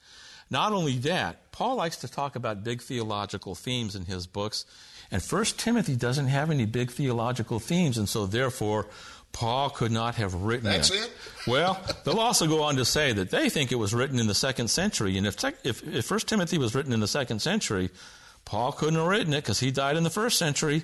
Not 0.49 0.73
only 0.73 0.97
that, 0.97 1.51
Paul 1.51 1.75
likes 1.75 1.97
to 1.97 2.07
talk 2.07 2.35
about 2.35 2.63
big 2.63 2.81
theological 2.81 3.53
themes 3.53 3.95
in 3.95 4.05
his 4.05 4.25
books, 4.25 4.65
and 5.11 5.21
First 5.21 5.59
Timothy 5.59 5.95
doesn't 5.95 6.25
have 6.25 6.49
any 6.49 6.65
big 6.65 6.89
theological 6.89 7.59
themes, 7.59 7.99
and 7.99 8.09
so 8.09 8.25
therefore 8.25 8.87
Paul 9.31 9.69
could 9.69 9.91
not 9.91 10.15
have 10.15 10.33
written 10.33 10.71
That's 10.71 10.89
it. 10.89 11.03
it? 11.03 11.11
Well, 11.45 11.79
they'll 12.03 12.19
also 12.19 12.47
go 12.47 12.63
on 12.63 12.77
to 12.77 12.85
say 12.85 13.13
that 13.13 13.29
they 13.29 13.49
think 13.49 13.71
it 13.71 13.75
was 13.75 13.93
written 13.93 14.17
in 14.17 14.25
the 14.25 14.33
second 14.33 14.69
century, 14.69 15.19
and 15.19 15.27
if 15.27 15.35
if, 15.63 15.87
if 15.87 16.05
First 16.05 16.27
Timothy 16.27 16.57
was 16.57 16.73
written 16.73 16.93
in 16.93 16.99
the 16.99 17.07
second 17.07 17.43
century, 17.43 17.91
Paul 18.43 18.71
couldn't 18.71 18.95
have 18.95 19.07
written 19.07 19.33
it 19.33 19.41
because 19.41 19.59
he 19.59 19.69
died 19.69 19.97
in 19.97 20.03
the 20.03 20.09
first 20.09 20.39
century. 20.39 20.83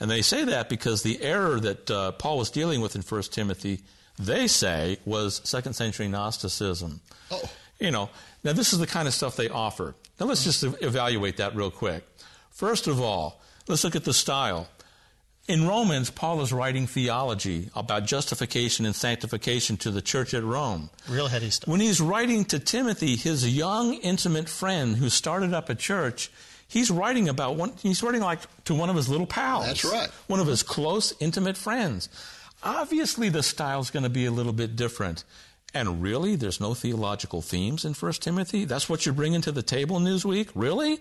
And 0.00 0.10
they 0.10 0.22
say 0.22 0.44
that 0.44 0.68
because 0.68 1.02
the 1.02 1.22
error 1.22 1.60
that 1.60 1.90
uh, 1.90 2.12
Paul 2.12 2.38
was 2.38 2.50
dealing 2.50 2.80
with 2.80 2.96
in 2.96 3.02
First 3.02 3.34
Timothy, 3.34 3.80
they 4.18 4.46
say, 4.46 4.98
was 5.04 5.40
second 5.44 5.74
century 5.74 6.08
Gnosticism. 6.08 7.00
Oh. 7.30 7.42
You 7.78 7.90
know, 7.90 8.10
now 8.42 8.52
this 8.52 8.72
is 8.72 8.78
the 8.78 8.86
kind 8.86 9.06
of 9.06 9.14
stuff 9.14 9.36
they 9.36 9.48
offer. 9.48 9.94
Now 10.18 10.26
let's 10.26 10.44
just 10.44 10.64
evaluate 10.64 11.36
that 11.36 11.54
real 11.54 11.70
quick. 11.70 12.06
First 12.50 12.86
of 12.86 13.00
all, 13.00 13.40
let's 13.68 13.84
look 13.84 13.96
at 13.96 14.04
the 14.04 14.12
style. 14.12 14.68
In 15.48 15.66
Romans, 15.66 16.10
Paul 16.10 16.42
is 16.42 16.52
writing 16.52 16.86
theology 16.86 17.70
about 17.74 18.04
justification 18.04 18.86
and 18.86 18.94
sanctification 18.94 19.76
to 19.78 19.90
the 19.90 20.02
church 20.02 20.32
at 20.32 20.44
Rome. 20.44 20.90
Real 21.08 21.26
heady 21.26 21.50
stuff. 21.50 21.68
When 21.68 21.80
he's 21.80 22.00
writing 22.00 22.44
to 22.46 22.58
Timothy, 22.58 23.16
his 23.16 23.56
young, 23.56 23.94
intimate 23.94 24.48
friend 24.48 24.96
who 24.96 25.08
started 25.08 25.52
up 25.52 25.68
a 25.68 25.74
church, 25.74 26.30
he's 26.70 26.90
writing 26.90 27.28
about 27.28 27.56
one, 27.56 27.72
he's 27.82 28.02
writing 28.02 28.22
like 28.22 28.40
to 28.64 28.74
one 28.74 28.88
of 28.88 28.96
his 28.96 29.08
little 29.08 29.26
pals. 29.26 29.66
That's 29.66 29.84
right. 29.84 30.08
One 30.28 30.40
of 30.40 30.46
his 30.46 30.62
close, 30.62 31.12
intimate 31.20 31.58
friends. 31.58 32.08
Obviously, 32.62 33.28
the 33.28 33.42
style's 33.42 33.90
going 33.90 34.04
to 34.04 34.10
be 34.10 34.24
a 34.24 34.30
little 34.30 34.52
bit 34.52 34.76
different. 34.76 35.24
And 35.74 36.02
really, 36.02 36.36
there's 36.36 36.60
no 36.60 36.74
theological 36.74 37.42
themes 37.42 37.84
in 37.84 37.94
1 37.94 38.12
Timothy? 38.14 38.64
That's 38.64 38.88
what 38.88 39.06
you're 39.06 39.14
bringing 39.14 39.40
to 39.42 39.52
the 39.52 39.62
table, 39.62 39.98
Newsweek? 39.98 40.50
Really? 40.54 41.00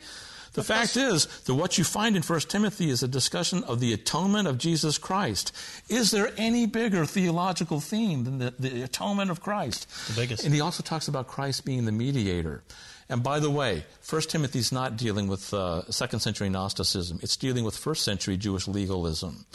The 0.53 0.63
fact 0.63 0.97
is 0.97 1.25
that 1.43 1.53
what 1.53 1.77
you 1.77 1.83
find 1.83 2.15
in 2.15 2.23
1 2.23 2.39
Timothy 2.41 2.89
is 2.89 3.03
a 3.03 3.07
discussion 3.07 3.63
of 3.65 3.79
the 3.79 3.93
atonement 3.93 4.47
of 4.47 4.57
Jesus 4.57 4.97
Christ. 4.97 5.51
Is 5.89 6.11
there 6.11 6.31
any 6.37 6.65
bigger 6.65 7.05
theological 7.05 7.79
theme 7.79 8.23
than 8.23 8.39
the, 8.39 8.53
the 8.57 8.81
atonement 8.81 9.31
of 9.31 9.41
Christ? 9.41 9.87
The 10.07 10.21
biggest. 10.21 10.43
And 10.43 10.53
he 10.53 10.61
also 10.61 10.83
talks 10.83 11.07
about 11.07 11.27
Christ 11.27 11.65
being 11.65 11.85
the 11.85 11.91
mediator. 11.91 12.63
And 13.09 13.23
by 13.23 13.39
the 13.39 13.49
way, 13.49 13.85
1 14.07 14.21
Timothy 14.23 14.59
is 14.59 14.71
not 14.71 14.95
dealing 14.95 15.27
with 15.27 15.51
uh, 15.51 15.89
second 15.91 16.19
century 16.19 16.47
Gnosticism. 16.49 17.19
It's 17.23 17.37
dealing 17.37 17.63
with 17.63 17.75
first 17.75 18.03
century 18.03 18.37
Jewish 18.37 18.67
legalism. 18.67 19.45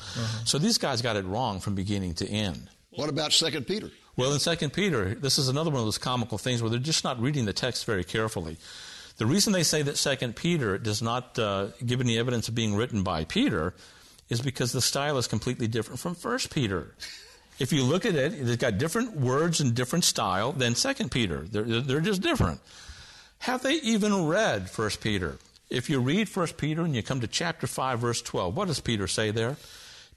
So 0.45 0.59
these 0.59 0.77
guys 0.77 1.03
got 1.03 1.17
it 1.17 1.25
wrong 1.25 1.61
from 1.61 1.77
beginning 1.77 2.15
to 2.15 2.29
end. 2.29 2.69
What 2.91 3.09
about 3.09 3.31
2 3.31 3.61
Peter? 3.63 3.91
Well, 4.17 4.33
in 4.33 4.39
2 4.39 4.69
Peter, 4.71 5.15
this 5.15 5.39
is 5.39 5.49
another 5.49 5.71
one 5.71 5.81
of 5.81 5.87
those 5.87 5.99
comical 5.99 6.39
things 6.39 6.63
where 6.63 6.71
they're 6.71 6.81
just 6.81 7.05
not 7.05 7.21
reading 7.21 7.45
the 7.45 7.53
text 7.53 7.85
very 7.85 8.05
carefully. 8.05 8.57
The 9.17 9.27
reason 9.27 9.53
they 9.53 9.63
say 9.63 9.83
that 9.83 9.97
2 9.97 10.33
Peter 10.33 10.77
does 10.79 11.01
not 11.01 11.39
uh, 11.39 11.69
give 11.85 12.01
any 12.01 12.19
evidence 12.19 12.49
of 12.49 12.55
being 12.55 12.75
written 12.75 13.03
by 13.03 13.25
Peter 13.25 13.75
is 14.29 14.41
because 14.41 14.73
the 14.73 14.81
style 14.81 15.19
is 15.19 15.27
completely 15.27 15.69
different 15.69 16.01
from 16.01 16.15
1 16.15 16.39
Peter. 16.51 16.95
If 17.59 17.73
you 17.73 17.85
look 17.85 18.05
at 18.05 18.17
it, 18.17 18.35
it's 18.35 18.57
got 18.57 18.79
different 18.79 19.17
words 19.17 19.61
and 19.61 19.75
different 19.75 20.05
style 20.05 20.53
than 20.53 20.75
2 20.75 21.09
Peter. 21.09 21.47
They're, 21.49 21.81
they're 21.81 22.01
just 22.01 22.23
different. 22.23 22.61
Have 23.41 23.63
they 23.63 23.75
even 23.75 24.27
read 24.27 24.69
1 24.75 24.91
Peter? 25.01 25.39
If 25.71 25.89
you 25.89 26.01
read 26.01 26.29
1 26.29 26.49
Peter 26.57 26.83
and 26.83 26.97
you 26.97 27.03
come 27.03 27.21
to 27.21 27.29
chapter 27.29 27.67
5, 27.67 28.01
verse 28.01 28.23
12, 28.23 28.57
what 28.57 28.67
does 28.67 28.81
Peter 28.81 29.07
say 29.07 29.31
there? 29.31 29.57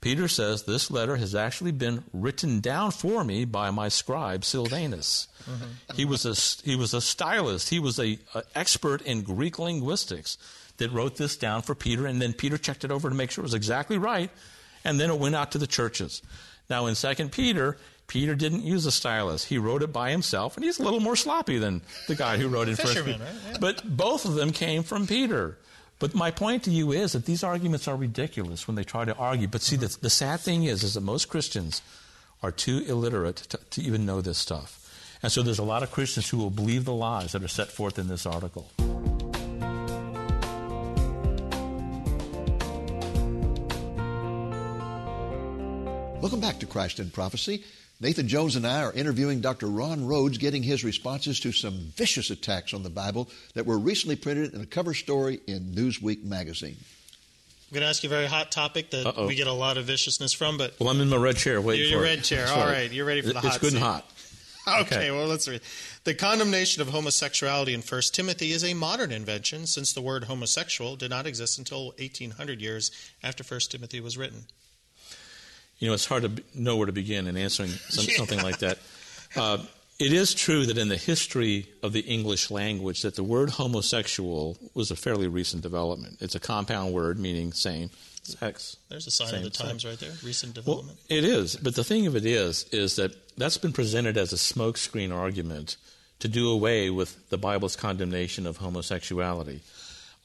Peter 0.01 0.27
says, 0.27 0.63
This 0.63 0.91
letter 0.91 1.15
has 1.15 1.33
actually 1.33 1.71
been 1.71 2.03
written 2.13 2.59
down 2.59 2.91
for 2.91 3.23
me 3.23 3.45
by 3.45 3.71
my 3.71 3.89
scribe, 3.89 4.45
Silvanus. 4.45 5.27
Mm-hmm. 5.49 5.95
He, 5.95 6.05
was 6.05 6.25
a, 6.25 6.35
he 6.67 6.75
was 6.75 6.93
a 6.93 7.01
stylist, 7.01 7.69
he 7.69 7.79
was 7.79 7.97
an 7.99 8.19
expert 8.55 9.01
in 9.01 9.23
Greek 9.23 9.57
linguistics 9.59 10.37
that 10.77 10.91
wrote 10.91 11.17
this 11.17 11.35
down 11.35 11.63
for 11.63 11.73
Peter, 11.73 12.05
and 12.05 12.21
then 12.21 12.33
Peter 12.33 12.57
checked 12.57 12.83
it 12.83 12.91
over 12.91 13.09
to 13.09 13.15
make 13.15 13.31
sure 13.31 13.41
it 13.41 13.43
was 13.43 13.53
exactly 13.53 13.97
right, 13.97 14.29
and 14.83 14.99
then 14.99 15.09
it 15.09 15.19
went 15.19 15.35
out 15.35 15.51
to 15.53 15.57
the 15.57 15.67
churches. 15.67 16.21
Now, 16.69 16.85
in 16.85 16.95
2 16.95 17.29
Peter, 17.29 17.77
Peter 18.07 18.35
didn't 18.35 18.63
use 18.63 18.85
a 18.85 18.91
stylus. 18.91 19.45
He 19.45 19.57
wrote 19.57 19.81
it 19.81 19.91
by 19.91 20.11
himself, 20.11 20.55
and 20.55 20.63
he's 20.63 20.79
a 20.79 20.83
little 20.83 20.99
more 20.99 21.15
sloppy 21.15 21.57
than 21.57 21.81
the 22.07 22.15
guy 22.15 22.37
who 22.37 22.47
wrote 22.47 22.69
it 22.69 22.77
first. 22.77 22.93
Fisherman, 22.93 23.19
right? 23.19 23.29
Yeah. 23.51 23.57
But 23.59 23.97
both 23.97 24.25
of 24.25 24.35
them 24.35 24.51
came 24.51 24.83
from 24.83 25.07
Peter. 25.07 25.57
But 25.99 26.13
my 26.13 26.29
point 26.29 26.63
to 26.63 26.71
you 26.71 26.91
is 26.91 27.13
that 27.13 27.25
these 27.25 27.43
arguments 27.43 27.87
are 27.87 27.95
ridiculous 27.95 28.67
when 28.67 28.75
they 28.75 28.83
try 28.83 29.03
to 29.05 29.15
argue. 29.15 29.47
But 29.47 29.61
see, 29.61 29.75
the, 29.75 29.95
the 29.99 30.11
sad 30.11 30.39
thing 30.41 30.65
is, 30.65 30.83
is 30.83 30.93
that 30.93 31.01
most 31.01 31.27
Christians 31.27 31.81
are 32.43 32.51
too 32.51 32.83
illiterate 32.87 33.37
to, 33.37 33.57
to 33.71 33.81
even 33.81 34.05
know 34.05 34.21
this 34.21 34.37
stuff. 34.37 34.83
And 35.23 35.31
so 35.31 35.41
there's 35.41 35.57
a 35.57 35.63
lot 35.63 35.81
of 35.81 35.91
Christians 35.91 36.29
who 36.29 36.37
will 36.37 36.51
believe 36.51 36.85
the 36.85 36.93
lies 36.93 37.31
that 37.31 37.43
are 37.43 37.47
set 37.47 37.69
forth 37.69 37.97
in 37.97 38.07
this 38.07 38.27
article. 38.27 38.69
Welcome 46.21 46.39
back 46.39 46.59
to 46.59 46.67
Christ 46.67 46.99
in 46.99 47.09
Prophecy. 47.09 47.63
Nathan 47.99 48.27
Jones 48.27 48.55
and 48.55 48.65
I 48.67 48.83
are 48.83 48.93
interviewing 48.93 49.41
Dr. 49.41 49.67
Ron 49.67 50.05
Rhodes, 50.05 50.37
getting 50.37 50.61
his 50.61 50.83
responses 50.83 51.39
to 51.39 51.51
some 51.51 51.91
vicious 51.95 52.29
attacks 52.29 52.73
on 52.73 52.83
the 52.83 52.89
Bible 52.91 53.27
that 53.55 53.65
were 53.65 53.79
recently 53.79 54.15
printed 54.15 54.53
in 54.53 54.61
a 54.61 54.67
cover 54.67 54.93
story 54.93 55.39
in 55.47 55.71
Newsweek 55.73 56.23
magazine. 56.23 56.77
I'm 56.79 57.73
going 57.73 57.81
to 57.81 57.87
ask 57.89 58.03
you 58.03 58.09
a 58.09 58.11
very 58.11 58.27
hot 58.27 58.51
topic 58.51 58.91
that 58.91 59.05
Uh-oh. 59.07 59.27
we 59.27 59.35
get 59.35 59.47
a 59.47 59.51
lot 59.51 59.77
of 59.77 59.85
viciousness 59.85 60.31
from, 60.31 60.57
but 60.57 60.75
Well, 60.79 60.89
I'm 60.89 61.01
in 61.01 61.09
my 61.09 61.17
red 61.17 61.37
chair 61.37 61.59
waiting 61.59 61.89
Your- 61.89 61.91
your 61.91 61.99
for 62.01 62.05
it. 62.05 62.15
red 62.17 62.23
chair. 62.23 62.47
All 62.47 62.57
right. 62.57 62.71
right, 62.71 62.91
you're 62.91 63.03
ready 63.05 63.21
for 63.21 63.29
the 63.29 63.33
It's 63.39 63.41
hot 63.45 63.55
It's 63.55 63.57
good 63.57 63.71
seat. 63.71 63.77
and 63.77 63.85
hot. 63.85 64.11
Okay, 64.67 64.79
Okay. 64.97 65.11
well, 65.11 65.27
let's 65.27 65.47
read. 65.47 65.61
The 66.03 66.13
condemnation 66.13 66.81
of 66.81 66.89
homosexuality 66.89 67.73
in 67.73 67.81
1 67.81 68.01
Timothy 68.11 68.51
is 68.51 68.65
a 68.65 68.73
modern 68.73 69.13
invention 69.13 69.65
since 69.65 69.93
the 69.93 70.01
word 70.01 70.25
homosexual 70.25 70.97
did 70.97 71.09
not 71.09 71.25
exist 71.25 71.57
until 71.57 71.93
1800 71.99 72.59
years 72.61 72.91
after 73.23 73.45
1 73.45 73.69
Timothy 73.69 74.01
was 74.01 74.17
written. 74.17 74.43
You 75.79 75.87
know, 75.87 75.93
it's 75.93 76.05
hard 76.05 76.23
to 76.23 76.43
know 76.53 76.75
where 76.77 76.87
to 76.87 76.91
begin 76.91 77.27
in 77.27 77.37
answering 77.37 77.69
some, 77.69 78.05
Yeah. 78.09 78.17
something 78.17 78.41
like 78.41 78.59
that. 78.59 78.79
Uh, 79.35 79.59
it 79.99 80.13
is 80.13 80.33
true 80.35 80.65
that 80.67 80.77
in 80.77 80.89
the 80.89 80.97
history 80.97 81.67
of 81.81 81.91
the 81.93 82.01
English 82.01 82.51
language, 82.51 83.01
that 83.01 83.15
the 83.15 83.23
word 83.23 83.49
homosexual 83.51 84.57
was 84.75 84.91
a 84.91 84.95
fairly 84.95 85.27
recent 85.27 85.63
development. 85.63 86.17
It's 86.21 86.35
a 86.35 86.39
compound 86.39 86.93
word 86.93 87.19
meaning 87.19 87.51
same 87.51 87.89
sex. 88.23 88.77
There's 88.89 89.07
a 89.07 89.11
sign 89.11 89.29
Same 89.29 89.37
of 89.37 89.43
the 89.43 89.49
times 89.49 89.85
right 89.85 89.97
there. 89.99 90.11
Recent 90.23 90.55
Well, 90.55 90.63
development. 90.83 90.99
it 91.09 91.23
is, 91.23 91.55
but 91.55 91.75
the 91.75 91.83
thing 91.83 92.05
of 92.07 92.15
it 92.15 92.25
is, 92.25 92.65
is 92.71 92.95
that 92.97 93.11
that's 93.37 93.57
been 93.57 93.73
presented 93.73 94.17
as 94.17 94.33
a 94.33 94.35
smokescreen 94.35 95.15
argument 95.15 95.77
to 96.19 96.27
do 96.27 96.49
away 96.51 96.89
with 96.89 97.29
the 97.29 97.37
Bible's 97.37 97.75
condemnation 97.75 98.45
of 98.45 98.57
homosexuality. 98.57 99.61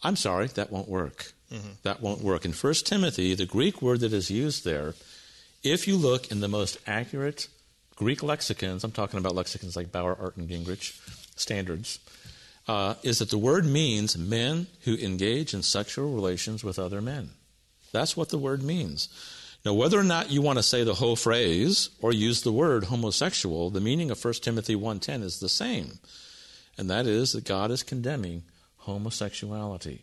I'm 0.03 0.17
sorry, 0.17 0.49
that 0.49 0.71
won't 0.73 0.89
work. 0.89 1.33
That 1.83 2.01
won't 2.01 2.23
work. 2.23 2.47
In 2.47 2.53
1 2.53 2.75
Timothy, 2.85 3.35
the 3.35 3.45
Greek 3.45 3.83
word 3.83 4.01
that 4.01 4.13
is 4.15 4.31
used 4.31 4.65
there, 4.65 4.95
if 5.63 5.87
you 5.87 5.97
look 5.97 6.31
in 6.31 6.41
the 6.41 6.49
most 6.49 6.79
accurate 6.87 7.49
Greek 7.97 8.23
lexicons, 8.23 8.85
I'm 8.85 8.93
talking 8.93 9.19
about 9.19 9.35
lexicons 9.35 9.77
like 9.77 9.93
Bauer, 9.93 10.17
Arndt, 10.19 10.37
and 10.37 10.49
Gingrich 10.49 10.99
standards, 11.37 11.99
uh, 12.69 12.95
is 13.03 13.19
that 13.19 13.31
the 13.31 13.39
word 13.39 13.67
means 13.67 14.17
men 14.17 14.67
who 14.83 14.97
engage 14.97 15.55
in 15.55 15.63
sexual 15.63 16.13
relations 16.13 16.63
with 16.65 16.79
other 16.79 17.01
men. 17.01 17.31
That's 17.93 18.17
what 18.17 18.31
the 18.31 18.39
word 18.39 18.63
means. 18.63 19.09
Now, 19.65 19.75
whether 19.75 19.99
or 19.99 20.05
not 20.05 20.31
you 20.31 20.43
want 20.43 20.59
to 20.59 20.63
say 20.63 20.83
the 20.83 20.95
whole 20.95 21.15
phrase 21.15 21.91
or 22.01 22.13
use 22.13 22.43
the 22.43 22.53
word 22.53 22.85
homosexual, 22.85 23.71
the 23.71 23.81
meaning 23.81 24.11
of 24.11 24.25
1 24.25 24.35
Timothy 24.35 24.75
1.10 24.75 25.23
is 25.23 25.39
the 25.39 25.49
same. 25.49 25.99
And 26.77 26.91
that 26.91 27.07
is 27.07 27.33
that 27.33 27.45
God 27.45 27.71
is 27.71 27.83
condemning 27.83 28.43
homosexuality. 28.79 30.03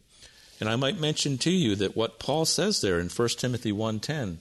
And 0.60 0.70
I 0.70 0.75
might 0.75 1.00
mention 1.00 1.38
to 1.39 1.51
you 1.51 1.75
that 1.75 1.98
what 1.98 2.20
Paul 2.20 2.46
says 2.46 2.80
there 2.80 3.00
in 3.00 3.10
1 3.10 3.30
Timothy 3.30 3.72
1.10 3.72 4.38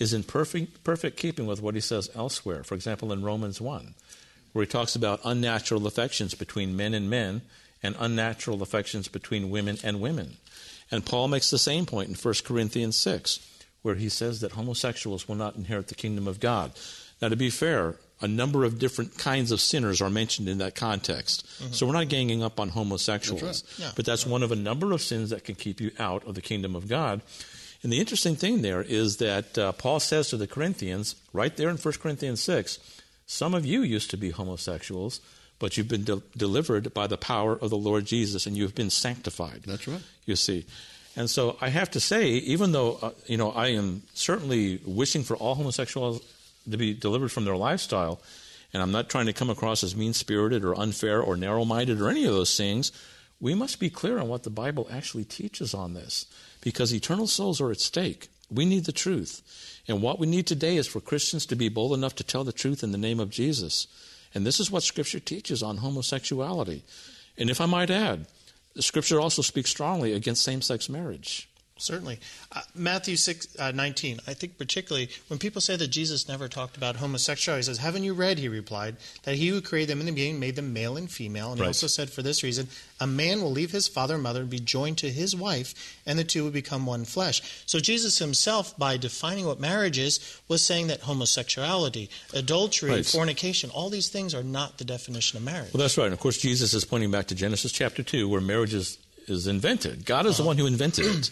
is 0.00 0.12
in 0.12 0.24
perfect, 0.24 0.82
perfect 0.82 1.16
keeping 1.16 1.46
with 1.46 1.62
what 1.62 1.76
he 1.76 1.80
says 1.80 2.10
elsewhere. 2.16 2.64
For 2.64 2.74
example, 2.74 3.12
in 3.12 3.22
Romans 3.22 3.60
1, 3.60 3.94
where 4.52 4.64
he 4.64 4.70
talks 4.70 4.96
about 4.96 5.20
unnatural 5.24 5.86
affections 5.86 6.34
between 6.34 6.76
men 6.76 6.94
and 6.94 7.08
men 7.08 7.42
and 7.82 7.94
unnatural 8.00 8.62
affections 8.62 9.06
between 9.06 9.50
women 9.50 9.78
and 9.84 10.00
women. 10.00 10.38
And 10.90 11.06
Paul 11.06 11.28
makes 11.28 11.50
the 11.50 11.58
same 11.58 11.86
point 11.86 12.08
in 12.08 12.14
1 12.14 12.34
Corinthians 12.44 12.96
6, 12.96 13.46
where 13.82 13.94
he 13.94 14.08
says 14.08 14.40
that 14.40 14.52
homosexuals 14.52 15.28
will 15.28 15.36
not 15.36 15.54
inherit 15.54 15.88
the 15.88 15.94
kingdom 15.94 16.26
of 16.26 16.40
God. 16.40 16.72
Now, 17.22 17.28
to 17.28 17.36
be 17.36 17.50
fair, 17.50 17.96
a 18.20 18.28
number 18.28 18.64
of 18.64 18.78
different 18.78 19.16
kinds 19.16 19.52
of 19.52 19.60
sinners 19.60 20.00
are 20.00 20.10
mentioned 20.10 20.48
in 20.48 20.58
that 20.58 20.74
context. 20.74 21.46
Mm-hmm. 21.58 21.72
So 21.72 21.86
we're 21.86 21.94
not 21.94 22.08
ganging 22.08 22.42
up 22.42 22.60
on 22.60 22.70
homosexuals. 22.70 23.40
That's 23.40 23.78
right. 23.78 23.86
Yeah. 23.86 23.92
But 23.96 24.04
that's 24.04 24.26
one 24.26 24.42
of 24.42 24.52
a 24.52 24.56
number 24.56 24.92
of 24.92 25.00
sins 25.00 25.30
that 25.30 25.44
can 25.44 25.54
keep 25.54 25.80
you 25.80 25.90
out 25.98 26.26
of 26.26 26.34
the 26.34 26.42
kingdom 26.42 26.74
of 26.74 26.88
God. 26.88 27.22
And 27.82 27.92
the 27.92 27.98
interesting 27.98 28.36
thing 28.36 28.62
there 28.62 28.82
is 28.82 29.16
that 29.18 29.56
uh, 29.56 29.72
Paul 29.72 30.00
says 30.00 30.28
to 30.28 30.36
the 30.36 30.46
Corinthians, 30.46 31.16
right 31.32 31.56
there 31.56 31.70
in 31.70 31.76
1 31.76 31.94
Corinthians 31.94 32.42
6, 32.42 32.78
some 33.26 33.54
of 33.54 33.64
you 33.64 33.82
used 33.82 34.10
to 34.10 34.16
be 34.16 34.30
homosexuals, 34.30 35.20
but 35.58 35.76
you've 35.76 35.88
been 35.88 36.04
de- 36.04 36.22
delivered 36.36 36.92
by 36.92 37.06
the 37.06 37.16
power 37.16 37.52
of 37.56 37.70
the 37.70 37.78
Lord 37.78 38.04
Jesus 38.04 38.46
and 38.46 38.56
you've 38.56 38.74
been 38.74 38.90
sanctified. 38.90 39.62
That's 39.66 39.88
right. 39.88 40.02
You 40.26 40.36
see. 40.36 40.66
And 41.16 41.28
so 41.28 41.56
I 41.60 41.68
have 41.68 41.90
to 41.92 42.00
say, 42.00 42.28
even 42.28 42.72
though, 42.72 42.98
uh, 43.00 43.10
you 43.26 43.36
know, 43.36 43.50
I 43.50 43.68
am 43.68 44.02
certainly 44.14 44.80
wishing 44.84 45.22
for 45.22 45.36
all 45.36 45.54
homosexuals 45.54 46.20
to 46.70 46.76
be 46.76 46.94
delivered 46.94 47.32
from 47.32 47.44
their 47.44 47.56
lifestyle, 47.56 48.20
and 48.72 48.82
I'm 48.82 48.92
not 48.92 49.08
trying 49.08 49.26
to 49.26 49.32
come 49.32 49.50
across 49.50 49.82
as 49.82 49.96
mean 49.96 50.12
spirited 50.12 50.64
or 50.64 50.78
unfair 50.78 51.20
or 51.20 51.36
narrow 51.36 51.64
minded 51.64 52.00
or 52.00 52.08
any 52.08 52.24
of 52.26 52.32
those 52.32 52.56
things, 52.56 52.92
we 53.40 53.54
must 53.54 53.80
be 53.80 53.90
clear 53.90 54.18
on 54.18 54.28
what 54.28 54.44
the 54.44 54.50
Bible 54.50 54.86
actually 54.92 55.24
teaches 55.24 55.74
on 55.74 55.94
this 55.94 56.26
because 56.60 56.94
eternal 56.94 57.26
souls 57.26 57.60
are 57.60 57.70
at 57.70 57.80
stake. 57.80 58.28
We 58.50 58.64
need 58.64 58.84
the 58.84 58.92
truth. 58.92 59.42
And 59.88 60.02
what 60.02 60.18
we 60.18 60.26
need 60.26 60.46
today 60.46 60.76
is 60.76 60.86
for 60.86 61.00
Christians 61.00 61.46
to 61.46 61.56
be 61.56 61.68
bold 61.68 61.92
enough 61.92 62.14
to 62.16 62.24
tell 62.24 62.44
the 62.44 62.52
truth 62.52 62.82
in 62.82 62.92
the 62.92 62.98
name 62.98 63.20
of 63.20 63.30
Jesus. 63.30 63.86
And 64.34 64.46
this 64.46 64.60
is 64.60 64.70
what 64.70 64.82
Scripture 64.82 65.20
teaches 65.20 65.62
on 65.62 65.78
homosexuality. 65.78 66.84
And 67.36 67.50
if 67.50 67.60
I 67.60 67.66
might 67.66 67.90
add, 67.90 68.26
Scripture 68.78 69.20
also 69.20 69.42
speaks 69.42 69.70
strongly 69.70 70.12
against 70.12 70.42
same 70.42 70.62
sex 70.62 70.88
marriage. 70.88 71.49
Certainly. 71.80 72.20
Uh, 72.52 72.60
Matthew 72.74 73.16
6, 73.16 73.56
uh, 73.58 73.70
19, 73.72 74.20
I 74.26 74.34
think 74.34 74.58
particularly 74.58 75.08
when 75.28 75.38
people 75.38 75.60
say 75.60 75.76
that 75.76 75.88
Jesus 75.88 76.28
never 76.28 76.46
talked 76.46 76.76
about 76.76 76.96
homosexuality, 76.96 77.60
he 77.60 77.62
says, 77.64 77.78
Haven't 77.78 78.04
you 78.04 78.12
read, 78.12 78.38
he 78.38 78.48
replied, 78.48 78.96
that 79.22 79.36
he 79.36 79.48
who 79.48 79.60
created 79.62 79.88
them 79.90 80.00
in 80.00 80.06
the 80.06 80.12
beginning 80.12 80.38
made 80.38 80.56
them 80.56 80.72
male 80.74 80.96
and 80.96 81.10
female? 81.10 81.52
And 81.52 81.60
he 81.60 81.66
also 81.66 81.86
said, 81.86 82.10
For 82.10 82.22
this 82.22 82.42
reason, 82.42 82.68
a 83.00 83.06
man 83.06 83.40
will 83.40 83.50
leave 83.50 83.70
his 83.70 83.88
father 83.88 84.14
and 84.14 84.22
mother 84.22 84.42
and 84.42 84.50
be 84.50 84.60
joined 84.60 84.98
to 84.98 85.10
his 85.10 85.34
wife, 85.34 85.98
and 86.04 86.18
the 86.18 86.24
two 86.24 86.44
will 86.44 86.50
become 86.50 86.84
one 86.84 87.04
flesh. 87.06 87.40
So 87.64 87.80
Jesus 87.80 88.18
himself, 88.18 88.76
by 88.76 88.98
defining 88.98 89.46
what 89.46 89.58
marriage 89.58 89.98
is, 89.98 90.20
was 90.48 90.62
saying 90.62 90.88
that 90.88 91.00
homosexuality, 91.00 92.10
adultery, 92.34 92.90
Right. 92.90 93.06
fornication, 93.06 93.70
all 93.70 93.88
these 93.88 94.08
things 94.08 94.34
are 94.34 94.42
not 94.42 94.76
the 94.78 94.84
definition 94.84 95.38
of 95.38 95.44
marriage. 95.44 95.72
Well, 95.72 95.80
that's 95.80 95.96
right. 95.96 96.04
And 96.04 96.12
of 96.12 96.20
course, 96.20 96.36
Jesus 96.38 96.74
is 96.74 96.84
pointing 96.84 97.10
back 97.10 97.26
to 97.28 97.34
Genesis 97.34 97.72
chapter 97.72 98.02
2, 98.02 98.28
where 98.28 98.40
marriage 98.40 98.74
is, 98.74 98.98
is 99.28 99.46
invented. 99.46 100.04
God 100.04 100.26
is 100.26 100.36
the 100.36 100.44
one 100.44 100.58
who 100.58 100.66
invented 100.66 101.06
it. 101.06 101.30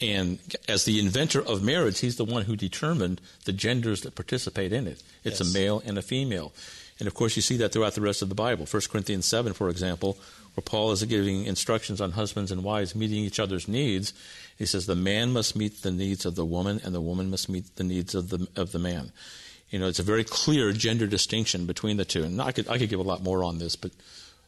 And 0.00 0.38
as 0.68 0.84
the 0.84 1.00
inventor 1.00 1.40
of 1.42 1.62
marriage, 1.62 2.00
he's 2.00 2.16
the 2.16 2.24
one 2.24 2.42
who 2.44 2.54
determined 2.54 3.20
the 3.44 3.52
genders 3.52 4.02
that 4.02 4.14
participate 4.14 4.72
in 4.72 4.86
it. 4.86 5.02
It's 5.24 5.40
Yes. 5.40 5.50
a 5.50 5.52
male 5.52 5.82
and 5.84 5.98
a 5.98 6.02
female. 6.02 6.52
And 7.00 7.08
of 7.08 7.14
course, 7.14 7.36
you 7.36 7.42
see 7.42 7.56
that 7.58 7.72
throughout 7.72 7.94
the 7.94 8.00
rest 8.00 8.22
of 8.22 8.28
the 8.28 8.34
Bible. 8.34 8.66
1 8.66 8.82
Corinthians 8.90 9.26
7, 9.26 9.52
for 9.54 9.68
example, 9.68 10.16
where 10.54 10.62
Paul 10.62 10.92
is 10.92 11.02
giving 11.04 11.44
instructions 11.44 12.00
on 12.00 12.12
husbands 12.12 12.50
and 12.50 12.64
wives 12.64 12.94
meeting 12.94 13.24
each 13.24 13.38
other's 13.40 13.68
needs. 13.68 14.12
He 14.56 14.66
says 14.66 14.86
the 14.86 14.96
man 14.96 15.32
must 15.32 15.54
meet 15.56 15.82
the 15.82 15.92
needs 15.92 16.26
of 16.26 16.34
the 16.34 16.44
woman, 16.44 16.80
and 16.84 16.94
the 16.94 17.00
woman 17.00 17.30
must 17.30 17.48
meet 17.48 17.76
the 17.76 17.84
needs 17.84 18.14
of 18.14 18.30
the, 18.30 18.48
of 18.56 18.72
the 18.72 18.78
man. 18.80 19.12
You 19.70 19.78
know, 19.78 19.86
it's 19.86 20.00
a 20.00 20.04
very 20.04 20.24
clear 20.24 20.72
gender 20.72 21.06
distinction 21.06 21.66
between 21.66 21.96
the 21.96 22.04
two. 22.04 22.24
And 22.24 22.40
I 22.40 22.52
could, 22.52 22.68
I 22.68 22.78
could 22.78 22.88
give 22.88 23.00
a 23.00 23.04
lot 23.04 23.22
more 23.22 23.44
on 23.44 23.58
this, 23.58 23.76
but 23.76 23.92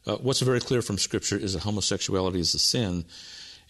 uh, 0.07 0.17
what's 0.17 0.41
very 0.41 0.61
clear 0.61 0.83
from 0.83 0.99
Scripture 0.99 1.37
is 1.37 1.53
that 1.53 1.63
homosexuality 1.63 2.41
is 2.41 2.55
a 2.55 2.59
sin. 2.59 3.05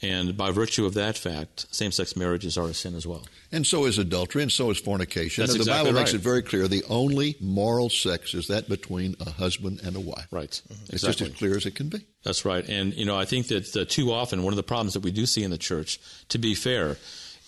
And 0.02 0.34
by 0.34 0.50
virtue 0.50 0.86
of 0.86 0.94
that 0.94 1.18
fact, 1.18 1.66
same 1.74 1.92
sex 1.92 2.16
marriages 2.16 2.56
are 2.56 2.66
a 2.66 2.72
sin 2.74 2.94
as 2.94 3.06
well. 3.06 3.26
And 3.52 3.66
so 3.66 3.84
is 3.84 3.98
adultery, 3.98 4.42
and 4.42 4.50
so 4.50 4.70
is 4.70 4.78
fornication. 4.78 5.42
That's 5.42 5.52
and 5.52 5.60
the 5.60 5.64
exactly 5.64 5.90
Bible 5.90 6.00
makes 6.00 6.14
it 6.14 6.22
very 6.22 6.42
clear 6.42 6.68
the 6.68 6.84
only 6.88 7.36
moral 7.38 7.90
sex 7.90 8.32
is 8.32 8.46
that 8.46 8.66
between 8.68 9.14
a 9.20 9.30
husband 9.30 9.80
and 9.84 9.96
a 9.96 10.00
wife. 10.00 10.26
Right. 10.30 10.44
It's 10.70 10.90
Exactly. 11.04 11.08
just 11.08 11.20
as 11.20 11.38
clear 11.38 11.56
as 11.56 11.66
it 11.66 11.74
can 11.74 11.88
be. 11.90 11.98
That's 12.24 12.46
right. 12.46 12.66
And, 12.66 12.94
you 12.94 13.04
know, 13.04 13.18
I 13.18 13.26
think 13.26 13.48
that 13.48 13.76
uh, 13.76 13.84
too 13.86 14.10
often 14.12 14.42
one 14.42 14.52
of 14.54 14.56
the 14.56 14.62
problems 14.62 14.94
that 14.94 15.02
we 15.02 15.10
do 15.10 15.26
see 15.26 15.42
in 15.42 15.50
the 15.50 15.58
church, 15.58 16.00
to 16.30 16.38
be 16.38 16.54
fair, 16.54 16.96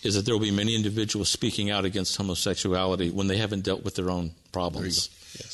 is 0.03 0.13
that 0.15 0.25
there 0.25 0.35
will 0.35 0.41
be 0.41 0.51
many 0.51 0.75
individuals 0.75 1.29
speaking 1.29 1.71
out 1.71 1.85
against 1.85 2.17
homosexuality 2.17 3.09
when 3.09 3.27
they 3.27 3.37
haven't 3.37 3.63
dealt 3.63 3.83
with 3.83 3.95
their 3.95 4.11
own 4.11 4.31
problems. 4.53 5.09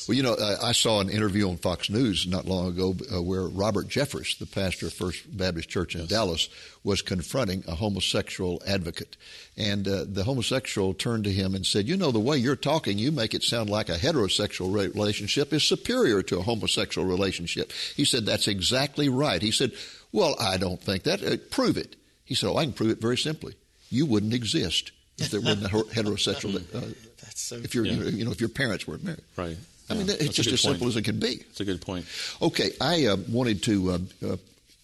Well, 0.06 0.16
you 0.16 0.22
know, 0.22 0.34
I, 0.34 0.68
I 0.68 0.72
saw 0.72 1.00
an 1.00 1.08
interview 1.08 1.48
on 1.48 1.56
Fox 1.56 1.88
News 1.88 2.26
not 2.26 2.46
long 2.46 2.68
ago 2.68 2.94
uh, 3.12 3.22
where 3.22 3.44
Robert 3.44 3.88
Jeffress, 3.88 4.38
the 4.38 4.46
pastor 4.46 4.86
of 4.86 4.92
First 4.92 5.36
Baptist 5.36 5.68
Church 5.68 5.94
in 5.94 6.06
Dallas, 6.06 6.48
was 6.84 7.00
confronting 7.00 7.64
a 7.66 7.74
homosexual 7.74 8.62
advocate. 8.66 9.16
And 9.56 9.88
uh, 9.88 10.04
the 10.06 10.24
homosexual 10.24 10.92
turned 10.94 11.24
to 11.24 11.32
him 11.32 11.54
and 11.54 11.64
said, 11.64 11.88
You 11.88 11.96
know, 11.96 12.10
the 12.10 12.20
way 12.20 12.36
you're 12.36 12.56
talking, 12.56 12.98
you 12.98 13.10
make 13.10 13.34
it 13.34 13.42
sound 13.42 13.70
like 13.70 13.88
a 13.88 13.96
heterosexual 13.96 14.74
re- 14.74 14.88
relationship 14.88 15.52
is 15.52 15.64
superior 15.64 16.22
to 16.24 16.38
a 16.38 16.42
homosexual 16.42 17.06
relationship. 17.06 17.72
He 17.96 18.04
said, 18.04 18.26
That's 18.26 18.48
exactly 18.48 19.08
right. 19.08 19.40
He 19.40 19.52
said, 19.52 19.72
Well, 20.12 20.36
I 20.38 20.58
don't 20.58 20.80
think 20.80 21.04
that. 21.04 21.24
Uh, 21.24 21.36
prove 21.50 21.76
it. 21.76 21.96
He 22.24 22.34
said, 22.34 22.48
Oh, 22.48 22.56
I 22.56 22.64
can 22.64 22.74
prove 22.74 22.90
it 22.90 23.00
very 23.00 23.16
simply. 23.16 23.54
You 23.88 24.06
wouldn't 24.06 24.34
exist 24.34 24.92
if 25.18 25.30
there 25.30 25.40
wasn't 25.40 25.66
a 25.66 25.68
heterosexual 25.68 26.56
uh, 26.74 26.80
That's 26.80 27.09
so, 27.40 27.56
if 27.56 27.74
you're, 27.74 27.86
yeah. 27.86 28.10
you 28.10 28.24
know, 28.24 28.30
if 28.30 28.40
your 28.40 28.48
parents 28.48 28.86
weren't 28.86 29.04
married. 29.04 29.22
Right. 29.36 29.56
I 29.88 29.94
mean, 29.94 30.08
it's 30.08 30.18
that's 30.18 30.36
just 30.36 30.52
as 30.52 30.62
point. 30.62 30.74
simple 30.74 30.88
as 30.88 30.96
it 30.96 31.02
can 31.02 31.18
be. 31.18 31.44
It's 31.50 31.60
a 31.60 31.64
good 31.64 31.80
point. 31.80 32.06
Okay, 32.40 32.70
I 32.80 33.06
uh, 33.06 33.16
wanted 33.28 33.62
to 33.64 33.90
uh, 33.90 33.98
uh, 34.24 34.36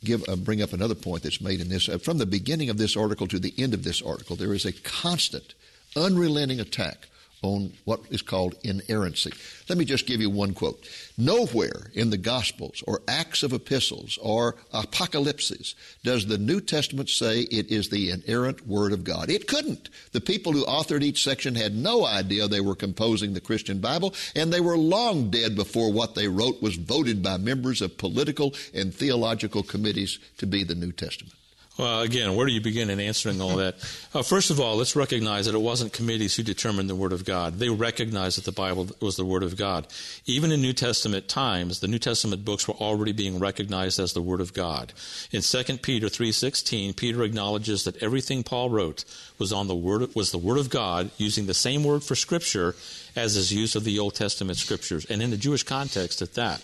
give 0.02 0.28
uh, 0.28 0.34
bring 0.34 0.62
up 0.62 0.72
another 0.72 0.96
point 0.96 1.22
that's 1.22 1.40
made 1.40 1.60
in 1.60 1.68
this. 1.68 1.88
Uh, 1.88 1.98
from 1.98 2.18
the 2.18 2.26
beginning 2.26 2.70
of 2.70 2.78
this 2.78 2.96
article 2.96 3.28
to 3.28 3.38
the 3.38 3.54
end 3.56 3.72
of 3.72 3.84
this 3.84 4.02
article, 4.02 4.34
there 4.34 4.52
is 4.52 4.64
a 4.64 4.72
constant, 4.72 5.54
unrelenting 5.94 6.58
attack 6.58 7.08
on 7.42 7.72
what 7.84 8.00
is 8.10 8.22
called 8.22 8.54
inerrancy. 8.62 9.32
Let 9.68 9.78
me 9.78 9.84
just 9.84 10.06
give 10.06 10.20
you 10.20 10.30
one 10.30 10.54
quote. 10.54 10.88
Nowhere 11.18 11.90
in 11.94 12.10
the 12.10 12.16
Gospels 12.16 12.82
or 12.86 13.02
Acts 13.06 13.42
of 13.42 13.52
Epistles 13.52 14.18
or 14.22 14.56
Apocalypses 14.72 15.74
does 16.02 16.26
the 16.26 16.38
New 16.38 16.60
Testament 16.60 17.08
say 17.08 17.42
it 17.42 17.70
is 17.70 17.88
the 17.88 18.10
inerrant 18.10 18.66
Word 18.66 18.92
of 18.92 19.04
God. 19.04 19.30
It 19.30 19.46
couldn't. 19.46 19.90
The 20.12 20.20
people 20.20 20.52
who 20.52 20.64
authored 20.64 21.02
each 21.02 21.22
section 21.22 21.54
had 21.54 21.74
no 21.74 22.06
idea 22.06 22.48
they 22.48 22.60
were 22.60 22.74
composing 22.74 23.34
the 23.34 23.40
Christian 23.40 23.80
Bible, 23.80 24.14
and 24.34 24.52
they 24.52 24.60
were 24.60 24.78
long 24.78 25.30
dead 25.30 25.54
before 25.56 25.92
what 25.92 26.14
they 26.14 26.28
wrote 26.28 26.62
was 26.62 26.76
voted 26.76 27.22
by 27.22 27.36
members 27.36 27.82
of 27.82 27.98
political 27.98 28.54
and 28.74 28.94
theological 28.94 29.62
committees 29.62 30.18
to 30.38 30.46
be 30.46 30.64
the 30.64 30.74
New 30.74 30.92
Testament. 30.92 31.34
Well, 31.78 32.00
again, 32.00 32.34
where 32.34 32.46
do 32.46 32.52
you 32.52 32.62
begin 32.62 32.88
in 32.88 33.00
answering 33.00 33.38
all 33.38 33.56
that? 33.56 33.74
Uh, 34.14 34.22
first 34.22 34.50
of 34.50 34.58
all, 34.58 34.76
let's 34.76 34.96
recognize 34.96 35.44
that 35.44 35.54
it 35.54 35.60
wasn't 35.60 35.92
committees 35.92 36.34
who 36.34 36.42
determined 36.42 36.88
the 36.88 36.94
Word 36.94 37.12
of 37.12 37.26
God. 37.26 37.58
They 37.58 37.68
recognized 37.68 38.38
that 38.38 38.46
the 38.46 38.52
Bible 38.52 38.88
was 39.00 39.16
the 39.16 39.26
Word 39.26 39.42
of 39.42 39.58
God. 39.58 39.86
Even 40.24 40.52
in 40.52 40.62
New 40.62 40.72
Testament 40.72 41.28
times, 41.28 41.80
the 41.80 41.88
New 41.88 41.98
Testament 41.98 42.46
books 42.46 42.66
were 42.66 42.74
already 42.74 43.12
being 43.12 43.38
recognized 43.38 44.00
as 44.00 44.14
the 44.14 44.22
Word 44.22 44.40
of 44.40 44.54
God. 44.54 44.94
In 45.32 45.42
2 45.42 45.78
Peter 45.78 46.06
3.16, 46.06 46.96
Peter 46.96 47.22
acknowledges 47.22 47.84
that 47.84 48.02
everything 48.02 48.42
Paul 48.42 48.70
wrote 48.70 49.04
was 49.38 49.52
on 49.52 49.66
the 49.66 49.74
Word 49.74 50.14
was 50.14 50.30
the 50.30 50.38
Word 50.38 50.58
of 50.58 50.70
God, 50.70 51.10
using 51.18 51.44
the 51.44 51.52
same 51.52 51.84
word 51.84 52.02
for 52.02 52.14
Scripture 52.14 52.74
as 53.16 53.36
is 53.36 53.52
used 53.52 53.76
of 53.76 53.84
the 53.84 53.98
Old 53.98 54.14
Testament 54.14 54.58
Scriptures, 54.58 55.06
and 55.06 55.22
in 55.22 55.30
the 55.30 55.36
Jewish 55.36 55.62
context 55.62 56.22
at 56.22 56.34
that. 56.34 56.62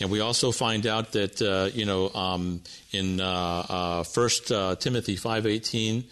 And 0.00 0.10
we 0.10 0.20
also 0.20 0.52
find 0.52 0.86
out 0.86 1.12
that 1.12 1.42
uh, 1.42 1.74
you 1.74 1.84
know 1.84 2.10
um, 2.10 2.62
in 2.92 3.20
uh, 3.20 3.66
uh, 3.68 4.02
First 4.04 4.52
uh, 4.52 4.76
Timothy 4.76 5.16
five 5.16 5.46
eighteen, 5.46 6.04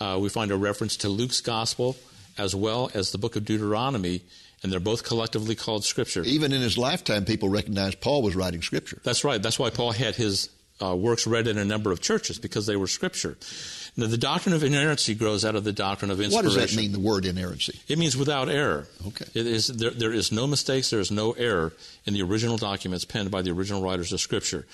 uh, 0.00 0.18
we 0.20 0.28
find 0.28 0.50
a 0.50 0.56
reference 0.56 0.98
to 0.98 1.08
Luke's 1.08 1.40
gospel 1.40 1.96
as 2.38 2.54
well 2.54 2.90
as 2.94 3.12
the 3.12 3.18
book 3.18 3.36
of 3.36 3.44
Deuteronomy, 3.44 4.22
and 4.62 4.72
they're 4.72 4.80
both 4.80 5.04
collectively 5.04 5.54
called 5.54 5.84
Scripture. 5.84 6.22
Even 6.22 6.52
in 6.52 6.62
his 6.62 6.78
lifetime, 6.78 7.24
people 7.24 7.48
recognized 7.48 8.00
Paul 8.00 8.22
was 8.22 8.34
writing 8.34 8.62
Scripture. 8.62 9.00
That's 9.02 9.24
right. 9.24 9.42
That's 9.42 9.58
why 9.58 9.70
Paul 9.70 9.92
had 9.92 10.14
his 10.14 10.48
uh, 10.82 10.94
works 10.94 11.26
read 11.26 11.46
in 11.46 11.58
a 11.58 11.64
number 11.64 11.92
of 11.92 12.00
churches 12.00 12.38
because 12.38 12.66
they 12.66 12.76
were 12.76 12.86
Scripture. 12.86 13.36
Now, 13.94 14.06
the 14.06 14.16
doctrine 14.16 14.54
of 14.54 14.64
inerrancy 14.64 15.14
grows 15.14 15.44
out 15.44 15.54
of 15.54 15.64
the 15.64 15.72
doctrine 15.72 16.10
of 16.10 16.18
inspiration. 16.18 16.48
What 16.48 16.54
does 16.54 16.74
that 16.74 16.80
mean, 16.80 16.92
the 16.92 16.98
word 16.98 17.26
inerrancy? 17.26 17.78
It 17.88 17.98
means 17.98 18.16
without 18.16 18.48
error. 18.48 18.86
Okay. 19.06 19.26
It 19.34 19.46
is 19.46 19.66
there, 19.66 19.90
there 19.90 20.12
is 20.12 20.32
no 20.32 20.46
mistakes, 20.46 20.90
there 20.90 21.00
is 21.00 21.10
no 21.10 21.32
error 21.32 21.74
in 22.06 22.14
the 22.14 22.22
original 22.22 22.56
documents 22.56 23.04
penned 23.04 23.30
by 23.30 23.42
the 23.42 23.50
original 23.50 23.82
writers 23.82 24.12
of 24.12 24.20
Scripture. 24.20 24.66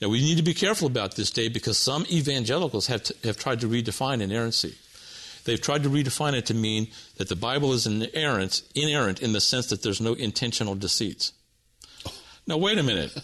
Now 0.00 0.08
we 0.08 0.20
need 0.20 0.36
to 0.38 0.42
be 0.42 0.54
careful 0.54 0.88
about 0.88 1.14
this, 1.14 1.30
day 1.30 1.48
because 1.48 1.78
some 1.78 2.04
evangelicals 2.10 2.88
have 2.88 3.04
t- 3.04 3.14
have 3.22 3.36
tried 3.36 3.60
to 3.60 3.68
redefine 3.68 4.20
inerrancy. 4.20 4.74
They've 5.44 5.60
tried 5.60 5.82
to 5.84 5.90
redefine 5.90 6.32
it 6.32 6.46
to 6.46 6.54
mean 6.54 6.88
that 7.18 7.28
the 7.28 7.36
Bible 7.36 7.72
is 7.74 7.86
inerrant, 7.86 8.62
inerrant 8.74 9.20
in 9.20 9.32
the 9.32 9.40
sense 9.40 9.66
that 9.68 9.82
there's 9.82 10.00
no 10.00 10.14
intentional 10.14 10.74
deceits. 10.74 11.32
Now, 12.46 12.58
wait 12.58 12.76
a 12.76 12.82
minute. 12.82 13.16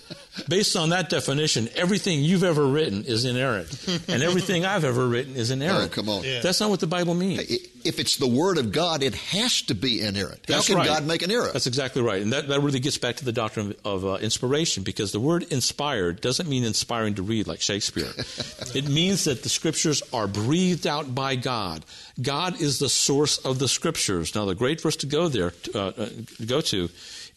Based 0.48 0.76
on 0.76 0.90
that 0.90 1.10
definition, 1.10 1.68
everything 1.74 2.20
you've 2.20 2.42
ever 2.42 2.66
written 2.66 3.04
is 3.04 3.26
inerrant, 3.26 3.68
and 4.08 4.22
everything 4.22 4.64
I've 4.64 4.84
ever 4.84 5.06
written 5.06 5.36
is 5.36 5.50
inerrant. 5.50 5.90
Oh, 5.92 5.94
come 5.94 6.08
on. 6.08 6.24
Yeah. 6.24 6.40
That's 6.40 6.58
not 6.58 6.70
what 6.70 6.80
the 6.80 6.86
Bible 6.86 7.12
means. 7.12 7.40
If 7.84 7.98
it's 7.98 8.16
the 8.16 8.26
Word 8.26 8.56
of 8.56 8.72
God, 8.72 9.02
it 9.02 9.14
has 9.14 9.60
to 9.62 9.74
be 9.74 10.00
inerrant. 10.00 10.48
How 10.48 10.62
can 10.62 10.76
right. 10.76 10.86
God 10.86 11.06
make 11.06 11.20
an 11.20 11.30
error? 11.30 11.50
That's 11.52 11.66
exactly 11.66 12.00
right. 12.00 12.22
And 12.22 12.32
that, 12.32 12.48
that 12.48 12.62
really 12.62 12.80
gets 12.80 12.96
back 12.96 13.16
to 13.16 13.24
the 13.26 13.32
doctrine 13.32 13.74
of, 13.84 14.04
of 14.04 14.04
uh, 14.06 14.14
inspiration 14.22 14.84
because 14.84 15.12
the 15.12 15.20
word 15.20 15.42
inspired 15.50 16.22
doesn't 16.22 16.48
mean 16.48 16.64
inspiring 16.64 17.16
to 17.16 17.22
read 17.22 17.46
like 17.46 17.60
Shakespeare. 17.60 18.08
it 18.74 18.88
means 18.88 19.24
that 19.24 19.42
the 19.42 19.50
scriptures 19.50 20.02
are 20.14 20.28
breathed 20.28 20.86
out 20.86 21.14
by 21.14 21.36
God. 21.36 21.84
God 22.22 22.58
is 22.60 22.78
the 22.78 22.88
source 22.88 23.36
of 23.38 23.58
the 23.58 23.68
scriptures. 23.68 24.34
Now, 24.34 24.46
the 24.46 24.54
great 24.54 24.80
verse 24.80 24.96
to 24.96 25.06
go 25.06 25.28
there, 25.28 25.52
uh, 25.74 25.88
uh, 25.88 26.08
go 26.46 26.62
to, 26.62 26.88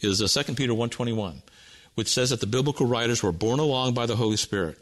is 0.02 0.22
uh, 0.22 0.44
2 0.44 0.56
Peter 0.56 0.74
121, 0.74 1.42
which 1.96 2.08
says 2.08 2.30
that 2.30 2.40
the 2.40 2.48
biblical 2.48 2.86
writers 2.86 3.22
were 3.22 3.32
borne 3.32 3.60
along 3.60 3.94
by 3.94 4.06
the 4.06 4.16
Holy 4.16 4.38
Spirit 4.38 4.78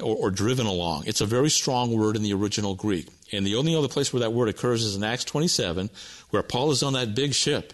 or, 0.00 0.16
or 0.16 0.30
driven 0.30 0.66
along. 0.66 1.04
It's 1.06 1.20
a 1.20 1.26
very 1.26 1.50
strong 1.50 1.96
word 1.96 2.16
in 2.16 2.22
the 2.22 2.32
original 2.32 2.74
Greek. 2.74 3.08
And 3.32 3.46
the 3.46 3.56
only 3.56 3.74
other 3.74 3.88
place 3.88 4.12
where 4.12 4.20
that 4.20 4.32
word 4.32 4.48
occurs 4.48 4.82
is 4.82 4.96
in 4.96 5.04
Acts 5.04 5.24
27, 5.24 5.90
where 6.30 6.42
Paul 6.42 6.70
is 6.70 6.82
on 6.82 6.92
that 6.94 7.14
big 7.14 7.34
ship. 7.34 7.72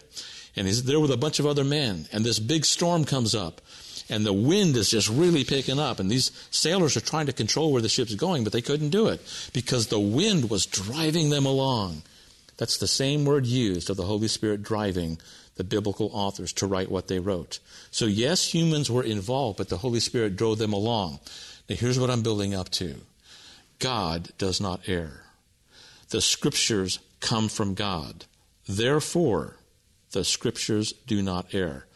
And 0.57 0.67
he's 0.67 0.85
there 0.85 1.01
with 1.01 1.11
a 1.11 1.17
bunch 1.17 1.39
of 1.39 1.47
other 1.47 1.65
men. 1.65 2.07
And 2.13 2.25
this 2.25 2.39
big 2.39 2.65
storm 2.65 3.05
comes 3.05 3.35
up. 3.35 3.61
And 4.11 4.25
the 4.25 4.33
wind 4.33 4.77
is 4.77 4.91
just 4.91 5.09
really 5.09 5.45
picking 5.45 5.79
up. 5.79 6.01
And 6.01 6.11
these 6.11 6.31
sailors 6.51 6.97
are 6.97 7.01
trying 7.01 7.27
to 7.27 7.33
control 7.33 7.73
where 7.73 7.83
the 7.83 7.89
ship's 7.89 8.15
going, 8.15 8.43
but 8.43 8.53
they 8.53 8.63
couldn't 8.63 8.91
do 8.91 9.09
it 9.09 9.21
because 9.53 9.87
the 9.87 10.01
wind 10.01 10.51
was 10.51 10.67
driving 10.67 11.31
them 11.31 11.45
along. 11.45 12.03
That's 12.57 12.79
the 12.79 12.89
same 12.89 13.25
word 13.25 13.47
used 13.47 13.91
of 13.91 13.97
the 13.97 14.05
Holy 14.05 14.29
Spirit 14.29 14.63
driving 14.63 15.19
the 15.59 15.65
biblical 15.65 16.09
authors 16.13 16.53
to 16.55 16.67
write 16.67 16.91
what 16.91 17.09
they 17.09 17.19
wrote. 17.19 17.59
So, 17.91 18.07
yes, 18.07 18.55
humans 18.55 18.91
were 18.91 19.03
involved, 19.03 19.59
but 19.59 19.69
the 19.69 19.79
Holy 19.79 20.01
Spirit 20.01 20.37
drove 20.37 20.59
them 20.59 20.73
along. 20.73 21.19
Now, 21.69 21.75
here's 21.77 21.99
what 21.99 22.11
I'm 22.11 22.23
building 22.23 22.55
up 22.55 22.71
to 22.71 22.95
God 23.81 24.31
does 24.39 24.61
not 24.61 24.89
err. 24.89 25.25
The 26.11 26.21
scriptures 26.21 27.01
come 27.21 27.49
from 27.49 27.75
God. 27.75 28.25
Therefore, 28.69 29.57
the 30.13 30.25
scriptures 30.25 30.93
do 31.07 31.23
not 31.23 31.53
err. 31.53 31.87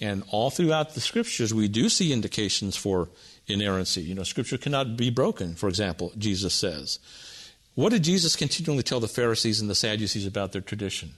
And 0.00 0.24
all 0.30 0.50
throughout 0.50 0.94
the 0.94 1.00
scriptures, 1.00 1.54
we 1.54 1.68
do 1.68 1.88
see 1.88 2.12
indications 2.12 2.76
for 2.76 3.08
inerrancy. 3.46 4.02
You 4.02 4.16
know, 4.16 4.24
scripture 4.24 4.58
cannot 4.58 4.96
be 4.96 5.10
broken, 5.10 5.54
for 5.54 5.68
example, 5.68 6.12
Jesus 6.18 6.52
says. 6.52 6.98
What 7.76 7.90
did 7.90 8.02
Jesus 8.02 8.34
continually 8.34 8.82
tell 8.82 8.98
the 8.98 9.06
Pharisees 9.06 9.60
and 9.60 9.70
the 9.70 9.74
Sadducees 9.76 10.26
about 10.26 10.50
their 10.50 10.60
tradition? 10.60 11.14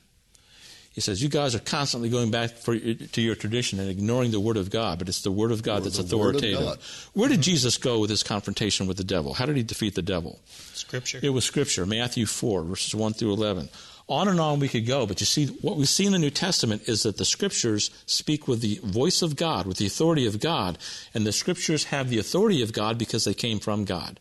He 0.93 0.99
says, 0.99 1.23
You 1.23 1.29
guys 1.29 1.55
are 1.55 1.59
constantly 1.59 2.09
going 2.09 2.31
back 2.31 2.51
for, 2.51 2.77
to 2.77 3.21
your 3.21 3.35
tradition 3.35 3.79
and 3.79 3.89
ignoring 3.89 4.31
the 4.31 4.39
Word 4.39 4.57
of 4.57 4.69
God, 4.69 4.99
but 4.99 5.07
it's 5.07 5.21
the 5.21 5.31
Word 5.31 5.51
of 5.51 5.63
God 5.63 5.83
Word- 5.83 5.83
that's 5.85 5.97
the 5.97 6.17
Word 6.17 6.35
of 6.35 6.43
authoritative. 6.43 6.65
God. 6.65 6.79
Where 7.13 7.29
did 7.29 7.41
Jesus 7.41 7.77
go 7.77 7.99
with 7.99 8.09
his 8.09 8.23
confrontation 8.23 8.87
with 8.87 8.97
the 8.97 9.03
devil? 9.03 9.33
How 9.33 9.45
did 9.45 9.55
he 9.55 9.63
defeat 9.63 9.95
the 9.95 10.01
devil? 10.01 10.39
Scripture. 10.73 11.19
It 11.23 11.29
was 11.29 11.45
Scripture, 11.45 11.85
Matthew 11.85 12.25
4, 12.25 12.63
verses 12.63 12.93
1 12.93 13.13
through 13.13 13.33
11. 13.33 13.69
On 14.09 14.27
and 14.27 14.41
on 14.41 14.59
we 14.59 14.67
could 14.67 14.85
go, 14.85 15.05
but 15.05 15.21
you 15.21 15.25
see, 15.25 15.45
what 15.61 15.77
we 15.77 15.85
see 15.85 16.05
in 16.05 16.11
the 16.11 16.19
New 16.19 16.31
Testament 16.31 16.89
is 16.89 17.03
that 17.03 17.15
the 17.15 17.23
Scriptures 17.23 17.91
speak 18.05 18.45
with 18.45 18.59
the 18.59 18.81
voice 18.83 19.21
of 19.21 19.37
God, 19.37 19.65
with 19.65 19.77
the 19.77 19.85
authority 19.85 20.25
of 20.27 20.41
God, 20.41 20.77
and 21.13 21.25
the 21.25 21.31
Scriptures 21.31 21.85
have 21.85 22.09
the 22.09 22.19
authority 22.19 22.61
of 22.61 22.73
God 22.73 22.97
because 22.97 23.23
they 23.23 23.33
came 23.33 23.59
from 23.59 23.85
God, 23.85 24.19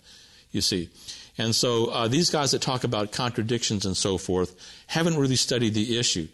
you 0.52 0.61
see. 0.61 0.90
And 1.37 1.54
so 1.54 1.87
uh, 1.87 2.06
these 2.06 2.30
guys 2.30 2.52
that 2.52 2.62
talk 2.62 2.85
about 2.85 3.11
contradictions 3.11 3.85
and 3.85 3.96
so 3.96 4.18
forth 4.18 4.54
haven't 4.87 5.16
really 5.16 5.37
studied 5.37 5.74
the 5.74 5.98
issue. 5.98 6.28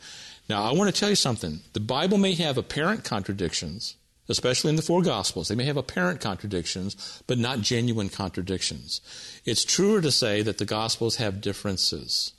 Now, 0.48 0.62
I 0.64 0.72
want 0.72 0.92
to 0.94 0.98
tell 0.98 1.10
you 1.10 1.16
something. 1.16 1.60
The 1.72 1.80
Bible 1.80 2.18
may 2.18 2.34
have 2.34 2.56
apparent 2.56 3.02
contradictions, 3.04 3.96
especially 4.28 4.70
in 4.70 4.76
the 4.76 4.82
four 4.82 5.02
Gospels. 5.02 5.48
They 5.48 5.54
may 5.56 5.64
have 5.64 5.76
apparent 5.76 6.20
contradictions, 6.20 7.22
but 7.26 7.38
not 7.38 7.60
genuine 7.60 8.08
contradictions. 8.08 9.00
It's 9.44 9.64
truer 9.64 10.00
to 10.00 10.12
say 10.12 10.42
that 10.42 10.58
the 10.58 10.64
Gospels 10.64 11.16
have 11.16 11.40
differences. 11.40 12.32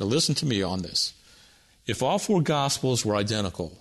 Now, 0.00 0.06
listen 0.06 0.34
to 0.36 0.46
me 0.46 0.62
on 0.62 0.82
this. 0.82 1.12
If 1.86 2.02
all 2.02 2.18
four 2.18 2.40
Gospels 2.42 3.04
were 3.04 3.14
identical, 3.16 3.72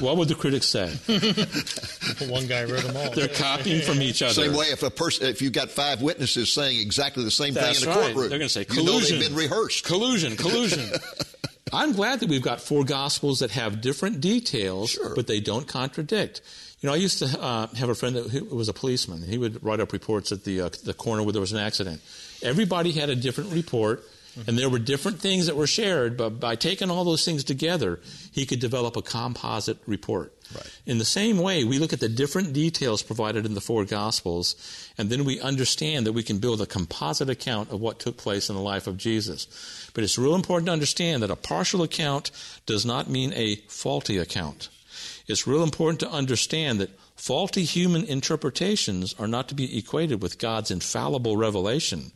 what 0.00 0.16
would 0.16 0.28
the 0.28 0.34
critics 0.34 0.66
say? 0.66 0.88
One 2.28 2.46
guy 2.46 2.64
wrote 2.64 2.82
them 2.82 2.96
all. 2.96 3.10
They're 3.10 3.28
copying 3.28 3.80
from 3.82 4.02
each 4.02 4.22
other. 4.22 4.34
Same 4.34 4.52
way, 4.54 4.66
if 4.66 4.82
a 4.82 4.90
person, 4.90 5.26
if 5.28 5.40
you've 5.40 5.52
got 5.52 5.70
five 5.70 6.02
witnesses 6.02 6.52
saying 6.52 6.78
exactly 6.80 7.24
the 7.24 7.30
same 7.30 7.54
That's 7.54 7.80
thing 7.80 7.88
in 7.90 7.96
a 7.96 8.00
right. 8.00 8.06
courtroom, 8.12 8.28
They're 8.30 8.38
going 8.38 8.48
to 8.48 8.52
say 8.52 8.66
you 8.68 8.76
know 8.76 8.84
collusion. 8.84 9.18
they've 9.18 9.28
been 9.30 9.38
rehearsed. 9.38 9.84
Collusion, 9.84 10.36
collusion. 10.36 10.90
I'm 11.72 11.92
glad 11.92 12.20
that 12.20 12.28
we've 12.28 12.42
got 12.42 12.60
four 12.60 12.84
gospels 12.84 13.38
that 13.38 13.50
have 13.52 13.80
different 13.80 14.20
details, 14.20 14.90
Sure. 14.90 15.14
but 15.14 15.26
they 15.26 15.40
don't 15.40 15.66
contradict. 15.66 16.42
You 16.80 16.88
know, 16.88 16.92
I 16.92 16.96
used 16.98 17.18
to 17.20 17.40
uh, 17.40 17.68
have 17.76 17.88
a 17.88 17.94
friend 17.94 18.14
that 18.16 18.52
was 18.52 18.68
a 18.68 18.74
policeman. 18.74 19.22
He 19.22 19.38
would 19.38 19.64
write 19.64 19.80
up 19.80 19.92
reports 19.92 20.30
at 20.32 20.44
the 20.44 20.60
uh, 20.60 20.68
the 20.84 20.92
corner 20.92 21.22
where 21.22 21.32
there 21.32 21.40
was 21.40 21.52
an 21.52 21.58
accident. 21.58 22.02
Everybody 22.42 22.92
had 22.92 23.08
a 23.08 23.16
different 23.16 23.52
report, 23.52 24.04
Mm-hmm. 24.34 24.48
and 24.48 24.58
there 24.58 24.68
were 24.68 24.80
different 24.80 25.20
things 25.20 25.46
that 25.46 25.56
were 25.56 25.66
shared. 25.66 26.16
But 26.16 26.40
by 26.40 26.56
taking 26.56 26.90
all 26.90 27.04
those 27.04 27.24
things 27.24 27.44
together, 27.44 28.00
he 28.32 28.46
could 28.46 28.58
develop 28.58 28.96
a 28.96 29.02
composite 29.02 29.78
report. 29.86 30.32
Right. 30.54 30.80
In 30.86 30.98
the 30.98 31.04
same 31.04 31.38
way, 31.38 31.64
we 31.64 31.78
look 31.78 31.92
at 31.92 32.00
the 32.00 32.08
different 32.08 32.52
details 32.52 33.02
provided 33.02 33.46
in 33.46 33.54
the 33.54 33.60
four 33.60 33.84
Gospels, 33.84 34.56
and 34.98 35.08
then 35.08 35.24
we 35.24 35.40
understand 35.40 36.06
that 36.06 36.12
we 36.12 36.22
can 36.22 36.38
build 36.38 36.60
a 36.60 36.66
composite 36.66 37.30
account 37.30 37.70
of 37.70 37.80
what 37.80 37.98
took 38.00 38.16
place 38.16 38.48
in 38.48 38.56
the 38.56 38.62
life 38.62 38.86
of 38.86 38.96
Jesus. 38.96 39.90
But 39.94 40.04
it's 40.04 40.18
real 40.18 40.34
important 40.34 40.66
to 40.66 40.72
understand 40.72 41.22
that 41.22 41.30
a 41.30 41.36
partial 41.36 41.82
account 41.82 42.30
does 42.66 42.84
not 42.84 43.08
mean 43.08 43.32
a 43.34 43.56
faulty 43.68 44.18
account. 44.18 44.68
It's 45.26 45.46
real 45.46 45.62
important 45.62 46.00
to 46.00 46.10
understand 46.10 46.80
that 46.80 46.90
faulty 47.16 47.64
human 47.64 48.04
interpretations 48.04 49.14
are 49.18 49.28
not 49.28 49.48
to 49.48 49.54
be 49.54 49.78
equated 49.78 50.20
with 50.20 50.38
God's 50.38 50.70
infallible 50.70 51.36
revelation. 51.36 52.12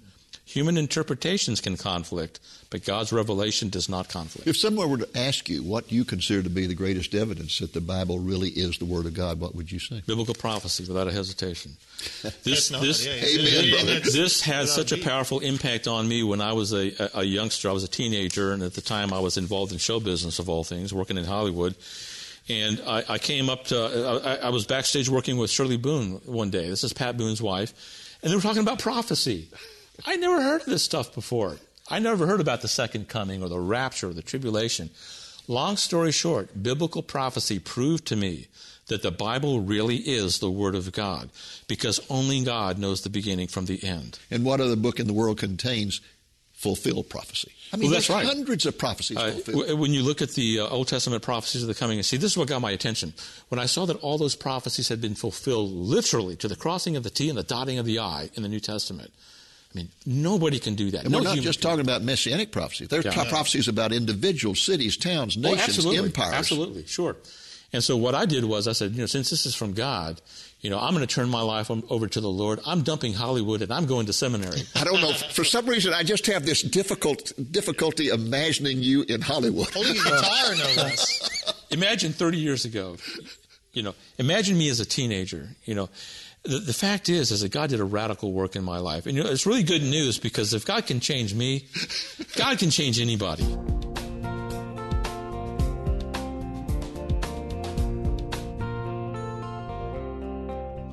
Human 0.48 0.78
interpretations 0.78 1.60
can 1.60 1.76
conflict, 1.76 2.40
but 2.70 2.82
God's 2.82 3.12
revelation 3.12 3.68
does 3.68 3.86
not 3.86 4.08
conflict. 4.08 4.48
If 4.48 4.56
someone 4.56 4.88
were 4.90 4.96
to 4.96 5.08
ask 5.18 5.46
you 5.46 5.62
what 5.62 5.92
you 5.92 6.06
consider 6.06 6.42
to 6.42 6.48
be 6.48 6.66
the 6.66 6.74
greatest 6.74 7.14
evidence 7.14 7.58
that 7.58 7.74
the 7.74 7.82
Bible 7.82 8.18
really 8.18 8.48
is 8.48 8.78
the 8.78 8.86
Word 8.86 9.04
of 9.04 9.12
God, 9.12 9.40
what 9.40 9.54
would 9.54 9.70
you 9.70 9.78
say? 9.78 10.02
Biblical 10.06 10.34
prophecy, 10.34 10.84
without 10.88 11.06
a 11.06 11.12
hesitation. 11.12 11.72
This, 12.44 12.70
not, 12.70 12.80
this, 12.80 13.04
yeah, 13.04 13.12
Amen, 13.12 13.70
brother. 13.84 14.00
this 14.10 14.40
had 14.40 14.60
Without 14.62 14.72
such 14.74 14.92
a 14.92 14.94
beat. 14.94 15.04
powerful 15.04 15.40
impact 15.40 15.86
on 15.86 16.08
me 16.08 16.22
when 16.22 16.40
I 16.40 16.52
was 16.54 16.72
a, 16.72 16.92
a, 17.14 17.20
a 17.20 17.24
youngster. 17.24 17.68
I 17.68 17.72
was 17.72 17.84
a 17.84 17.88
teenager, 17.88 18.52
and 18.52 18.62
at 18.62 18.72
the 18.72 18.80
time 18.80 19.12
I 19.12 19.18
was 19.18 19.36
involved 19.36 19.72
in 19.72 19.78
show 19.78 20.00
business, 20.00 20.38
of 20.38 20.48
all 20.48 20.64
things, 20.64 20.94
working 20.94 21.18
in 21.18 21.24
Hollywood. 21.24 21.74
And 22.48 22.80
I, 22.86 23.04
I 23.06 23.18
came 23.18 23.50
up 23.50 23.64
to, 23.64 23.76
I, 24.24 24.46
I 24.46 24.48
was 24.48 24.64
backstage 24.64 25.10
working 25.10 25.36
with 25.36 25.50
Shirley 25.50 25.76
Boone 25.76 26.20
one 26.24 26.48
day. 26.50 26.70
This 26.70 26.84
is 26.84 26.94
Pat 26.94 27.18
Boone's 27.18 27.42
wife. 27.42 27.74
And 28.22 28.30
they 28.32 28.36
were 28.36 28.42
talking 28.42 28.62
about 28.62 28.78
prophecy. 28.78 29.48
I 30.06 30.16
never 30.16 30.40
heard 30.42 30.60
of 30.62 30.66
this 30.66 30.82
stuff 30.82 31.14
before. 31.14 31.56
I 31.90 31.98
never 31.98 32.26
heard 32.26 32.40
about 32.40 32.60
the 32.62 32.68
second 32.68 33.08
coming 33.08 33.42
or 33.42 33.48
the 33.48 33.58
rapture 33.60 34.10
or 34.10 34.12
the 34.14 34.22
tribulation. 34.22 34.90
Long 35.46 35.76
story 35.76 36.12
short, 36.12 36.62
biblical 36.62 37.02
prophecy 37.02 37.58
proved 37.58 38.06
to 38.08 38.16
me 38.16 38.48
that 38.88 39.02
the 39.02 39.10
Bible 39.10 39.60
really 39.60 39.96
is 39.96 40.38
the 40.38 40.50
Word 40.50 40.74
of 40.74 40.92
God 40.92 41.30
because 41.66 42.00
only 42.10 42.42
God 42.44 42.78
knows 42.78 43.02
the 43.02 43.10
beginning 43.10 43.48
from 43.48 43.64
the 43.66 43.82
end. 43.82 44.18
And 44.30 44.44
what 44.44 44.60
other 44.60 44.76
book 44.76 45.00
in 45.00 45.06
the 45.06 45.12
world 45.14 45.38
contains 45.38 46.00
fulfilled 46.52 47.08
prophecy? 47.08 47.52
I 47.72 47.76
mean, 47.76 47.84
Well, 47.86 47.92
that's 47.94 48.08
there's 48.08 48.24
right. 48.24 48.26
hundreds 48.26 48.66
of 48.66 48.76
prophecies 48.76 49.16
Uh, 49.16 49.30
fulfilled. 49.32 49.78
when 49.78 49.92
you 49.94 50.02
look 50.02 50.20
at 50.20 50.30
the 50.30 50.60
uh, 50.60 50.66
Old 50.68 50.88
Testament 50.88 51.22
prophecies 51.22 51.62
of 51.62 51.68
the 51.68 51.74
coming, 51.74 51.98
and 51.98 52.04
see, 52.04 52.16
this 52.18 52.32
is 52.32 52.36
what 52.38 52.48
got 52.48 52.60
my 52.60 52.70
attention. 52.72 53.14
When 53.48 53.58
I 53.58 53.66
saw 53.66 53.86
that 53.86 53.96
all 53.98 54.18
those 54.18 54.34
prophecies 54.36 54.88
had 54.88 55.00
been 55.00 55.14
fulfilled 55.14 55.70
literally 55.70 56.36
to 56.36 56.48
the 56.48 56.56
crossing 56.56 56.96
of 56.96 57.02
the 57.04 57.10
T 57.10 57.28
and 57.30 57.38
the 57.38 57.42
dotting 57.42 57.78
of 57.78 57.86
the 57.86 57.98
I 57.98 58.30
in 58.34 58.42
the 58.42 58.48
New 58.48 58.60
Testament. 58.60 59.12
I 59.74 59.76
mean, 59.78 59.88
nobody 60.06 60.58
can 60.58 60.74
do 60.76 60.90
that. 60.92 61.02
and 61.02 61.10
No 61.12 61.18
we're 61.18 61.24
not 61.24 61.38
just 61.38 61.60
talking 61.60 61.80
about 61.80 62.02
messianic 62.02 62.50
prophecies. 62.52 62.88
There's 62.88 63.04
Yeah. 63.04 63.12
pro- 63.12 63.24
prophecies 63.26 63.68
about 63.68 63.92
individuals, 63.92 64.60
cities, 64.62 64.96
towns, 64.96 65.36
Oh, 65.36 65.40
nations, 65.40 65.68
absolutely. 65.76 65.98
empires. 66.06 66.34
Absolutely, 66.34 66.86
sure. 66.86 67.16
And 67.72 67.84
so 67.84 67.98
what 67.98 68.14
I 68.14 68.24
did 68.24 68.44
was 68.44 68.66
I 68.66 68.72
said, 68.72 68.92
you 68.92 69.00
know, 69.00 69.06
since 69.06 69.28
this 69.28 69.44
is 69.44 69.54
from 69.54 69.74
God, 69.74 70.22
you 70.62 70.70
know, 70.70 70.78
I'm 70.78 70.94
going 70.94 71.06
to 71.06 71.14
turn 71.14 71.28
my 71.28 71.42
life 71.42 71.70
over 71.70 72.08
to 72.08 72.20
the 72.20 72.30
Lord. 72.30 72.60
I'm 72.64 72.80
dumping 72.82 73.12
Hollywood 73.12 73.60
and 73.60 73.70
I'm 73.70 73.84
going 73.84 74.06
to 74.06 74.12
seminary. 74.14 74.62
I 74.74 74.84
don't 74.84 75.02
know. 75.02 75.12
For 75.12 75.44
some 75.44 75.66
reason, 75.66 75.92
I 75.92 76.02
just 76.02 76.24
have 76.26 76.46
this 76.46 76.62
difficult 76.62 77.30
difficulty 77.52 78.08
imagining 78.08 78.82
you 78.82 79.02
in 79.02 79.20
Hollywood. 79.20 79.68
Holding 79.68 79.92
a 79.98 80.02
guitar, 80.02 80.54
no 80.56 80.82
less. 80.82 81.28
imagine 81.70 82.14
30 82.14 82.38
years 82.38 82.64
ago, 82.64 82.96
you 83.74 83.82
know, 83.82 83.94
imagine 84.16 84.56
me 84.56 84.70
as 84.70 84.80
a 84.80 84.86
teenager, 84.86 85.50
you 85.66 85.74
know. 85.74 85.90
The, 86.48 86.60
the 86.60 86.72
fact 86.72 87.10
is, 87.10 87.30
is 87.30 87.42
that 87.42 87.52
God 87.52 87.68
did 87.68 87.78
a 87.78 87.84
radical 87.84 88.32
work 88.32 88.56
in 88.56 88.64
my 88.64 88.78
life. 88.78 89.04
And 89.04 89.14
you 89.14 89.22
know, 89.22 89.28
it's 89.28 89.44
really 89.44 89.62
good 89.62 89.82
news 89.82 90.18
because 90.18 90.54
if 90.54 90.64
God 90.64 90.86
can 90.86 90.98
change 90.98 91.34
me, 91.34 91.66
God 92.36 92.58
can 92.58 92.70
change 92.70 92.98
anybody. 92.98 93.44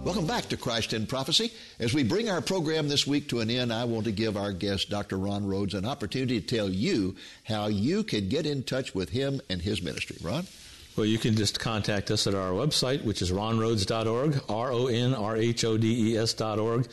Welcome 0.03 0.27
back 0.27 0.49
to 0.49 0.57
Christ 0.57 0.91
in 0.91 1.07
Prophecy. 1.07 1.53
As 1.79 1.93
we 1.93 2.03
bring 2.03 2.29
our 2.29 2.41
program 2.41 2.89
this 2.89 3.07
week 3.07 3.29
to 3.29 3.39
an 3.39 3.49
end, 3.49 3.71
I 3.71 3.85
want 3.85 4.03
to 4.05 4.11
give 4.11 4.35
our 4.35 4.51
guest, 4.51 4.89
Dr. 4.89 5.17
Ron 5.17 5.47
Rhodes, 5.47 5.73
an 5.73 5.85
opportunity 5.85 6.41
to 6.41 6.45
tell 6.45 6.67
you 6.67 7.15
how 7.45 7.67
you 7.67 8.03
can 8.03 8.27
get 8.27 8.45
in 8.45 8.63
touch 8.63 8.93
with 8.93 9.07
him 9.09 9.39
and 9.49 9.61
his 9.61 9.81
ministry. 9.81 10.17
Ron? 10.21 10.47
Well, 10.95 11.05
you 11.05 11.17
can 11.17 11.35
just 11.35 11.59
contact 11.59 12.09
us 12.09 12.25
at 12.25 12.35
our 12.35 12.51
website, 12.51 13.03
which 13.03 13.21
is 13.21 13.31
ronrhodes.org, 13.31 14.41
R 14.47 14.71
O 14.71 14.87
N 14.87 15.13
R 15.13 15.35
H 15.35 15.65
O 15.65 15.77
D 15.77 16.13
E 16.13 16.17
S.org. 16.17 16.87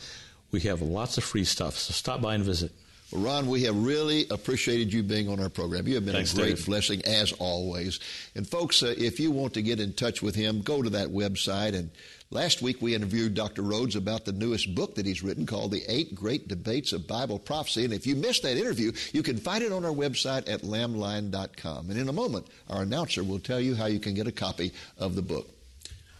We 0.51 0.59
have 0.61 0.81
lots 0.81 1.17
of 1.17 1.23
free 1.23 1.45
stuff, 1.45 1.77
so 1.77 1.93
stop 1.93 2.21
by 2.21 2.35
and 2.35 2.43
visit. 2.43 2.71
Well, 3.11 3.21
Ron, 3.21 3.47
we 3.47 3.63
have 3.63 3.75
really 3.77 4.25
appreciated 4.29 4.91
you 4.91 5.03
being 5.03 5.29
on 5.29 5.39
our 5.39 5.49
program. 5.49 5.87
You 5.87 5.95
have 5.95 6.05
been 6.05 6.15
Thanks, 6.15 6.33
a 6.33 6.37
great 6.37 6.55
Dave. 6.57 6.65
blessing 6.65 7.01
as 7.05 7.31
always. 7.33 7.99
And 8.35 8.47
folks, 8.47 8.83
uh, 8.83 8.93
if 8.97 9.19
you 9.19 9.31
want 9.31 9.53
to 9.53 9.61
get 9.61 9.79
in 9.79 9.93
touch 9.93 10.21
with 10.21 10.35
him, 10.35 10.61
go 10.61 10.81
to 10.81 10.89
that 10.91 11.07
website. 11.07 11.73
And 11.73 11.89
last 12.33 12.61
week 12.61 12.81
we 12.81 12.95
interviewed 12.95 13.35
Dr. 13.35 13.61
Rhodes 13.61 13.95
about 13.95 14.25
the 14.25 14.31
newest 14.31 14.73
book 14.75 14.95
that 14.95 15.05
he's 15.05 15.23
written 15.23 15.45
called 15.45 15.71
The 15.71 15.83
Eight 15.87 16.15
Great 16.15 16.47
Debates 16.47 16.91
of 16.91 17.07
Bible 17.07 17.39
Prophecy. 17.39 17.85
And 17.85 17.93
if 17.93 18.07
you 18.07 18.15
missed 18.15 18.43
that 18.43 18.57
interview, 18.57 18.91
you 19.13 19.23
can 19.23 19.37
find 19.37 19.63
it 19.63 19.71
on 19.71 19.85
our 19.85 19.91
website 19.91 20.49
at 20.49 20.61
lamblion.com. 20.61 21.89
And 21.89 21.99
in 21.99 22.09
a 22.09 22.13
moment, 22.13 22.47
our 22.69 22.81
announcer 22.81 23.23
will 23.23 23.39
tell 23.39 23.61
you 23.61 23.75
how 23.75 23.85
you 23.85 23.99
can 23.99 24.15
get 24.15 24.27
a 24.27 24.31
copy 24.31 24.73
of 24.97 25.15
the 25.15 25.21
book. 25.21 25.47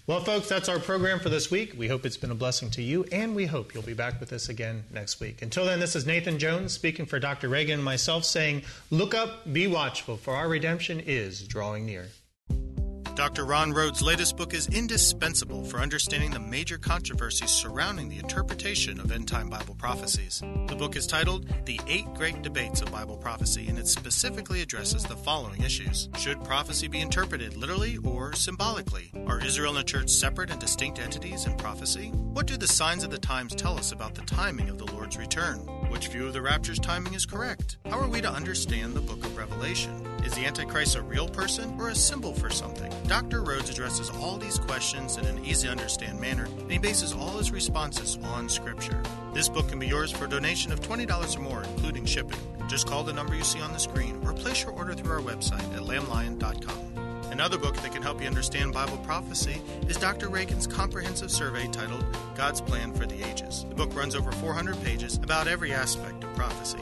Well, 0.06 0.19
folks, 0.19 0.49
that's 0.49 0.67
our 0.67 0.80
program 0.80 1.19
for 1.19 1.30
this 1.30 1.49
week. 1.49 1.76
We 1.78 1.88
hope 1.88 2.06
it's 2.06 2.17
been 2.17 2.32
a 2.32 2.36
blessing 2.36 2.69
to 2.71 2.82
you, 2.82 3.06
and 3.12 3.34
we 3.34 3.45
hope 3.45 3.73
you'll 3.73 3.84
be 3.84 3.93
back 3.93 4.19
with 4.19 4.34
us 4.34 4.49
again 4.49 4.84
next 4.91 5.21
week. 5.21 5.41
Until 5.41 5.65
then, 5.65 5.80
this 5.80 5.95
is 5.95 6.06
Nathan 6.06 6.39
Jones 6.39 6.73
speaking 6.73 7.06
for 7.06 7.19
Dr. 7.19 7.47
Reagan 7.47 7.76
and 7.76 7.84
myself 7.84 8.26
saying, 8.26 8.63
Look 8.91 9.15
up, 9.15 9.52
be 9.54 9.65
watchful, 9.65 10.17
for 10.17 10.36
our 10.36 10.49
redemption 10.49 10.99
is 10.99 11.47
drawing 11.47 11.86
near. 11.86 12.10
Dr. 13.15 13.45
Ron 13.45 13.73
Rhodes' 13.73 14.02
latest 14.02 14.38
book 14.38 14.56
is 14.56 14.67
indispensable 14.69 15.63
for 15.65 15.80
understanding 15.80 16.32
the 16.32 16.39
major 16.39 16.80
controversies 16.80 17.52
surrounding 17.52 18.10
the 18.10 18.17
interpretation 18.17 18.99
of 18.99 19.12
end 19.12 19.28
time 19.28 19.49
Bible 19.49 19.76
prophecies. 19.76 20.41
The 20.67 20.76
book 20.76 20.95
is 20.95 21.06
titled 21.06 21.47
The 21.65 21.80
Eight 21.88 22.12
Great 22.15 22.41
Debates 22.41 22.82
of 22.82 22.91
Bible 22.91 23.17
Prophecy, 23.17 23.67
and 23.67 23.78
it 23.78 23.88
specifically 23.88 24.63
addresses 24.63 25.04
the 25.04 25.15
following 25.15 25.62
issues 25.62 26.10
Should 26.17 26.43
prophecy 26.43 26.88
be 26.88 27.02
interpreted 27.02 27.56
literally 27.56 27.97
or 27.97 28.34
symbolically? 28.34 29.12
Are 29.28 29.39
Israel 29.45 29.78
and 29.78 29.80
the 29.80 29.84
church 29.84 30.10
separate 30.10 30.49
and 30.49 30.60
distinct 30.60 30.97
entities 30.97 31.45
in 31.45 31.56
prophecy? 31.56 32.08
What 32.10 32.47
do 32.47 32.58
the 32.58 32.67
signs 32.67 33.04
of 33.04 33.12
the 33.12 33.19
times 33.19 33.54
tell 33.54 33.78
us 33.78 33.91
about 33.91 34.15
the 34.15 34.21
timing 34.21 34.69
of 34.69 34.80
the 34.80 34.91
Lord's 34.91 35.17
return? 35.17 35.60
Which 35.91 36.08
view 36.08 36.26
of 36.26 36.34
the 36.34 36.41
rapture's 36.41 36.80
timing 36.80 37.13
is 37.13 37.28
correct? 37.28 37.78
How 37.86 37.99
are 37.99 38.08
we 38.08 38.21
to 38.21 38.32
understand 38.32 38.95
the 38.95 39.02
book 39.02 39.23
of 39.23 39.38
Revelation? 39.38 40.12
Is 40.25 40.33
the 40.33 40.45
Antichrist 40.45 40.95
a 40.95 41.01
real 41.01 41.27
person 41.27 41.75
or 41.77 41.89
a 41.89 41.95
symbol 41.95 42.33
for 42.33 42.49
something? 42.49 42.91
Dr. 43.07 43.41
Rhodes 43.41 43.69
addresses 43.69 44.09
all 44.09 44.38
these 44.38 44.57
questions 44.57 45.17
in 45.17 45.25
an 45.25 45.43
easy 45.43 45.67
to 45.67 45.71
understand 45.71 46.19
manner, 46.19 46.45
and 46.45 46.71
he 46.71 46.77
bases 46.77 47.12
all 47.12 47.38
his 47.38 47.51
responses 47.51 48.17
on 48.23 48.47
Scripture. 48.47 49.01
This 49.33 49.49
book 49.49 49.67
can 49.67 49.79
be 49.79 49.88
yours 49.88 50.12
for 50.12 50.25
a 50.25 50.29
donation 50.29 50.71
of 50.71 50.79
$20 50.79 51.38
or 51.38 51.39
more, 51.41 51.63
including 51.63 52.05
shipping. 52.05 52.39
Just 52.69 52.88
call 52.88 53.03
the 53.03 53.12
number 53.12 53.36
you 53.36 53.43
see 53.43 53.59
on 53.59 53.73
the 53.73 53.79
screen 53.79 54.21
or 54.23 54.33
place 54.33 54.63
your 54.63 54.71
order 54.71 54.93
through 54.93 55.12
our 55.12 55.21
website 55.21 55.75
at 55.75 55.81
lamblion.com. 55.81 56.93
Another 57.31 57.57
book 57.57 57.75
that 57.77 57.91
can 57.91 58.03
help 58.03 58.21
you 58.21 58.27
understand 58.27 58.73
Bible 58.73 58.97
prophecy 58.99 59.59
is 59.88 59.97
Dr. 59.97 60.29
Reagan's 60.29 60.67
comprehensive 60.67 61.31
survey 61.31 61.67
titled 61.67 62.05
God's 62.36 62.62
Plan 62.62 62.93
for 62.93 63.07
the 63.07 63.23
Ages. 63.23 63.65
The 63.67 63.75
book 63.75 63.95
runs 63.95 64.15
over 64.15 64.31
400 64.31 64.81
pages 64.83 65.17
about 65.17 65.47
every 65.47 65.73
aspect 65.73 66.23
of 66.23 66.33
prophecy, 66.36 66.77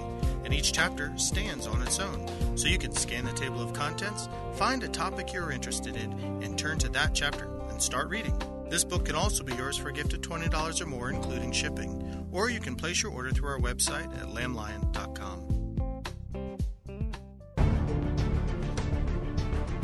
and 0.52 0.60
each 0.60 0.74
chapter 0.74 1.14
stands 1.18 1.66
on 1.66 1.82
its 1.82 1.98
own. 2.00 2.28
So 2.58 2.68
you 2.68 2.78
can 2.78 2.94
scan 2.94 3.24
the 3.24 3.32
table 3.32 3.62
of 3.62 3.72
contents, 3.72 4.28
find 4.56 4.84
a 4.84 4.90
topic 4.90 5.32
you're 5.32 5.50
interested 5.52 5.96
in, 5.96 6.12
and 6.44 6.60
turn 6.60 6.78
to 6.80 6.90
that 6.90 7.14
chapter 7.14 7.48
and 7.70 7.82
start 7.82 8.10
reading. 8.10 8.38
This 8.70 8.84
book 8.84 9.06
can 9.06 9.16
also 9.16 9.46
be 9.46 9.56
yours 9.56 9.78
for 9.78 9.88
a 9.88 9.94
gift 9.94 10.12
of 10.14 10.20
$20 10.20 10.82
or 10.82 10.86
more, 10.86 11.10
including 11.10 11.54
shipping. 11.54 12.28
Or 12.34 12.50
you 12.50 12.60
can 12.60 12.76
place 12.76 13.02
your 13.02 13.14
order 13.14 13.32
through 13.32 13.50
our 13.50 13.60
website 13.60 14.14
at 14.22 14.28
lamblion.com. 14.28 15.11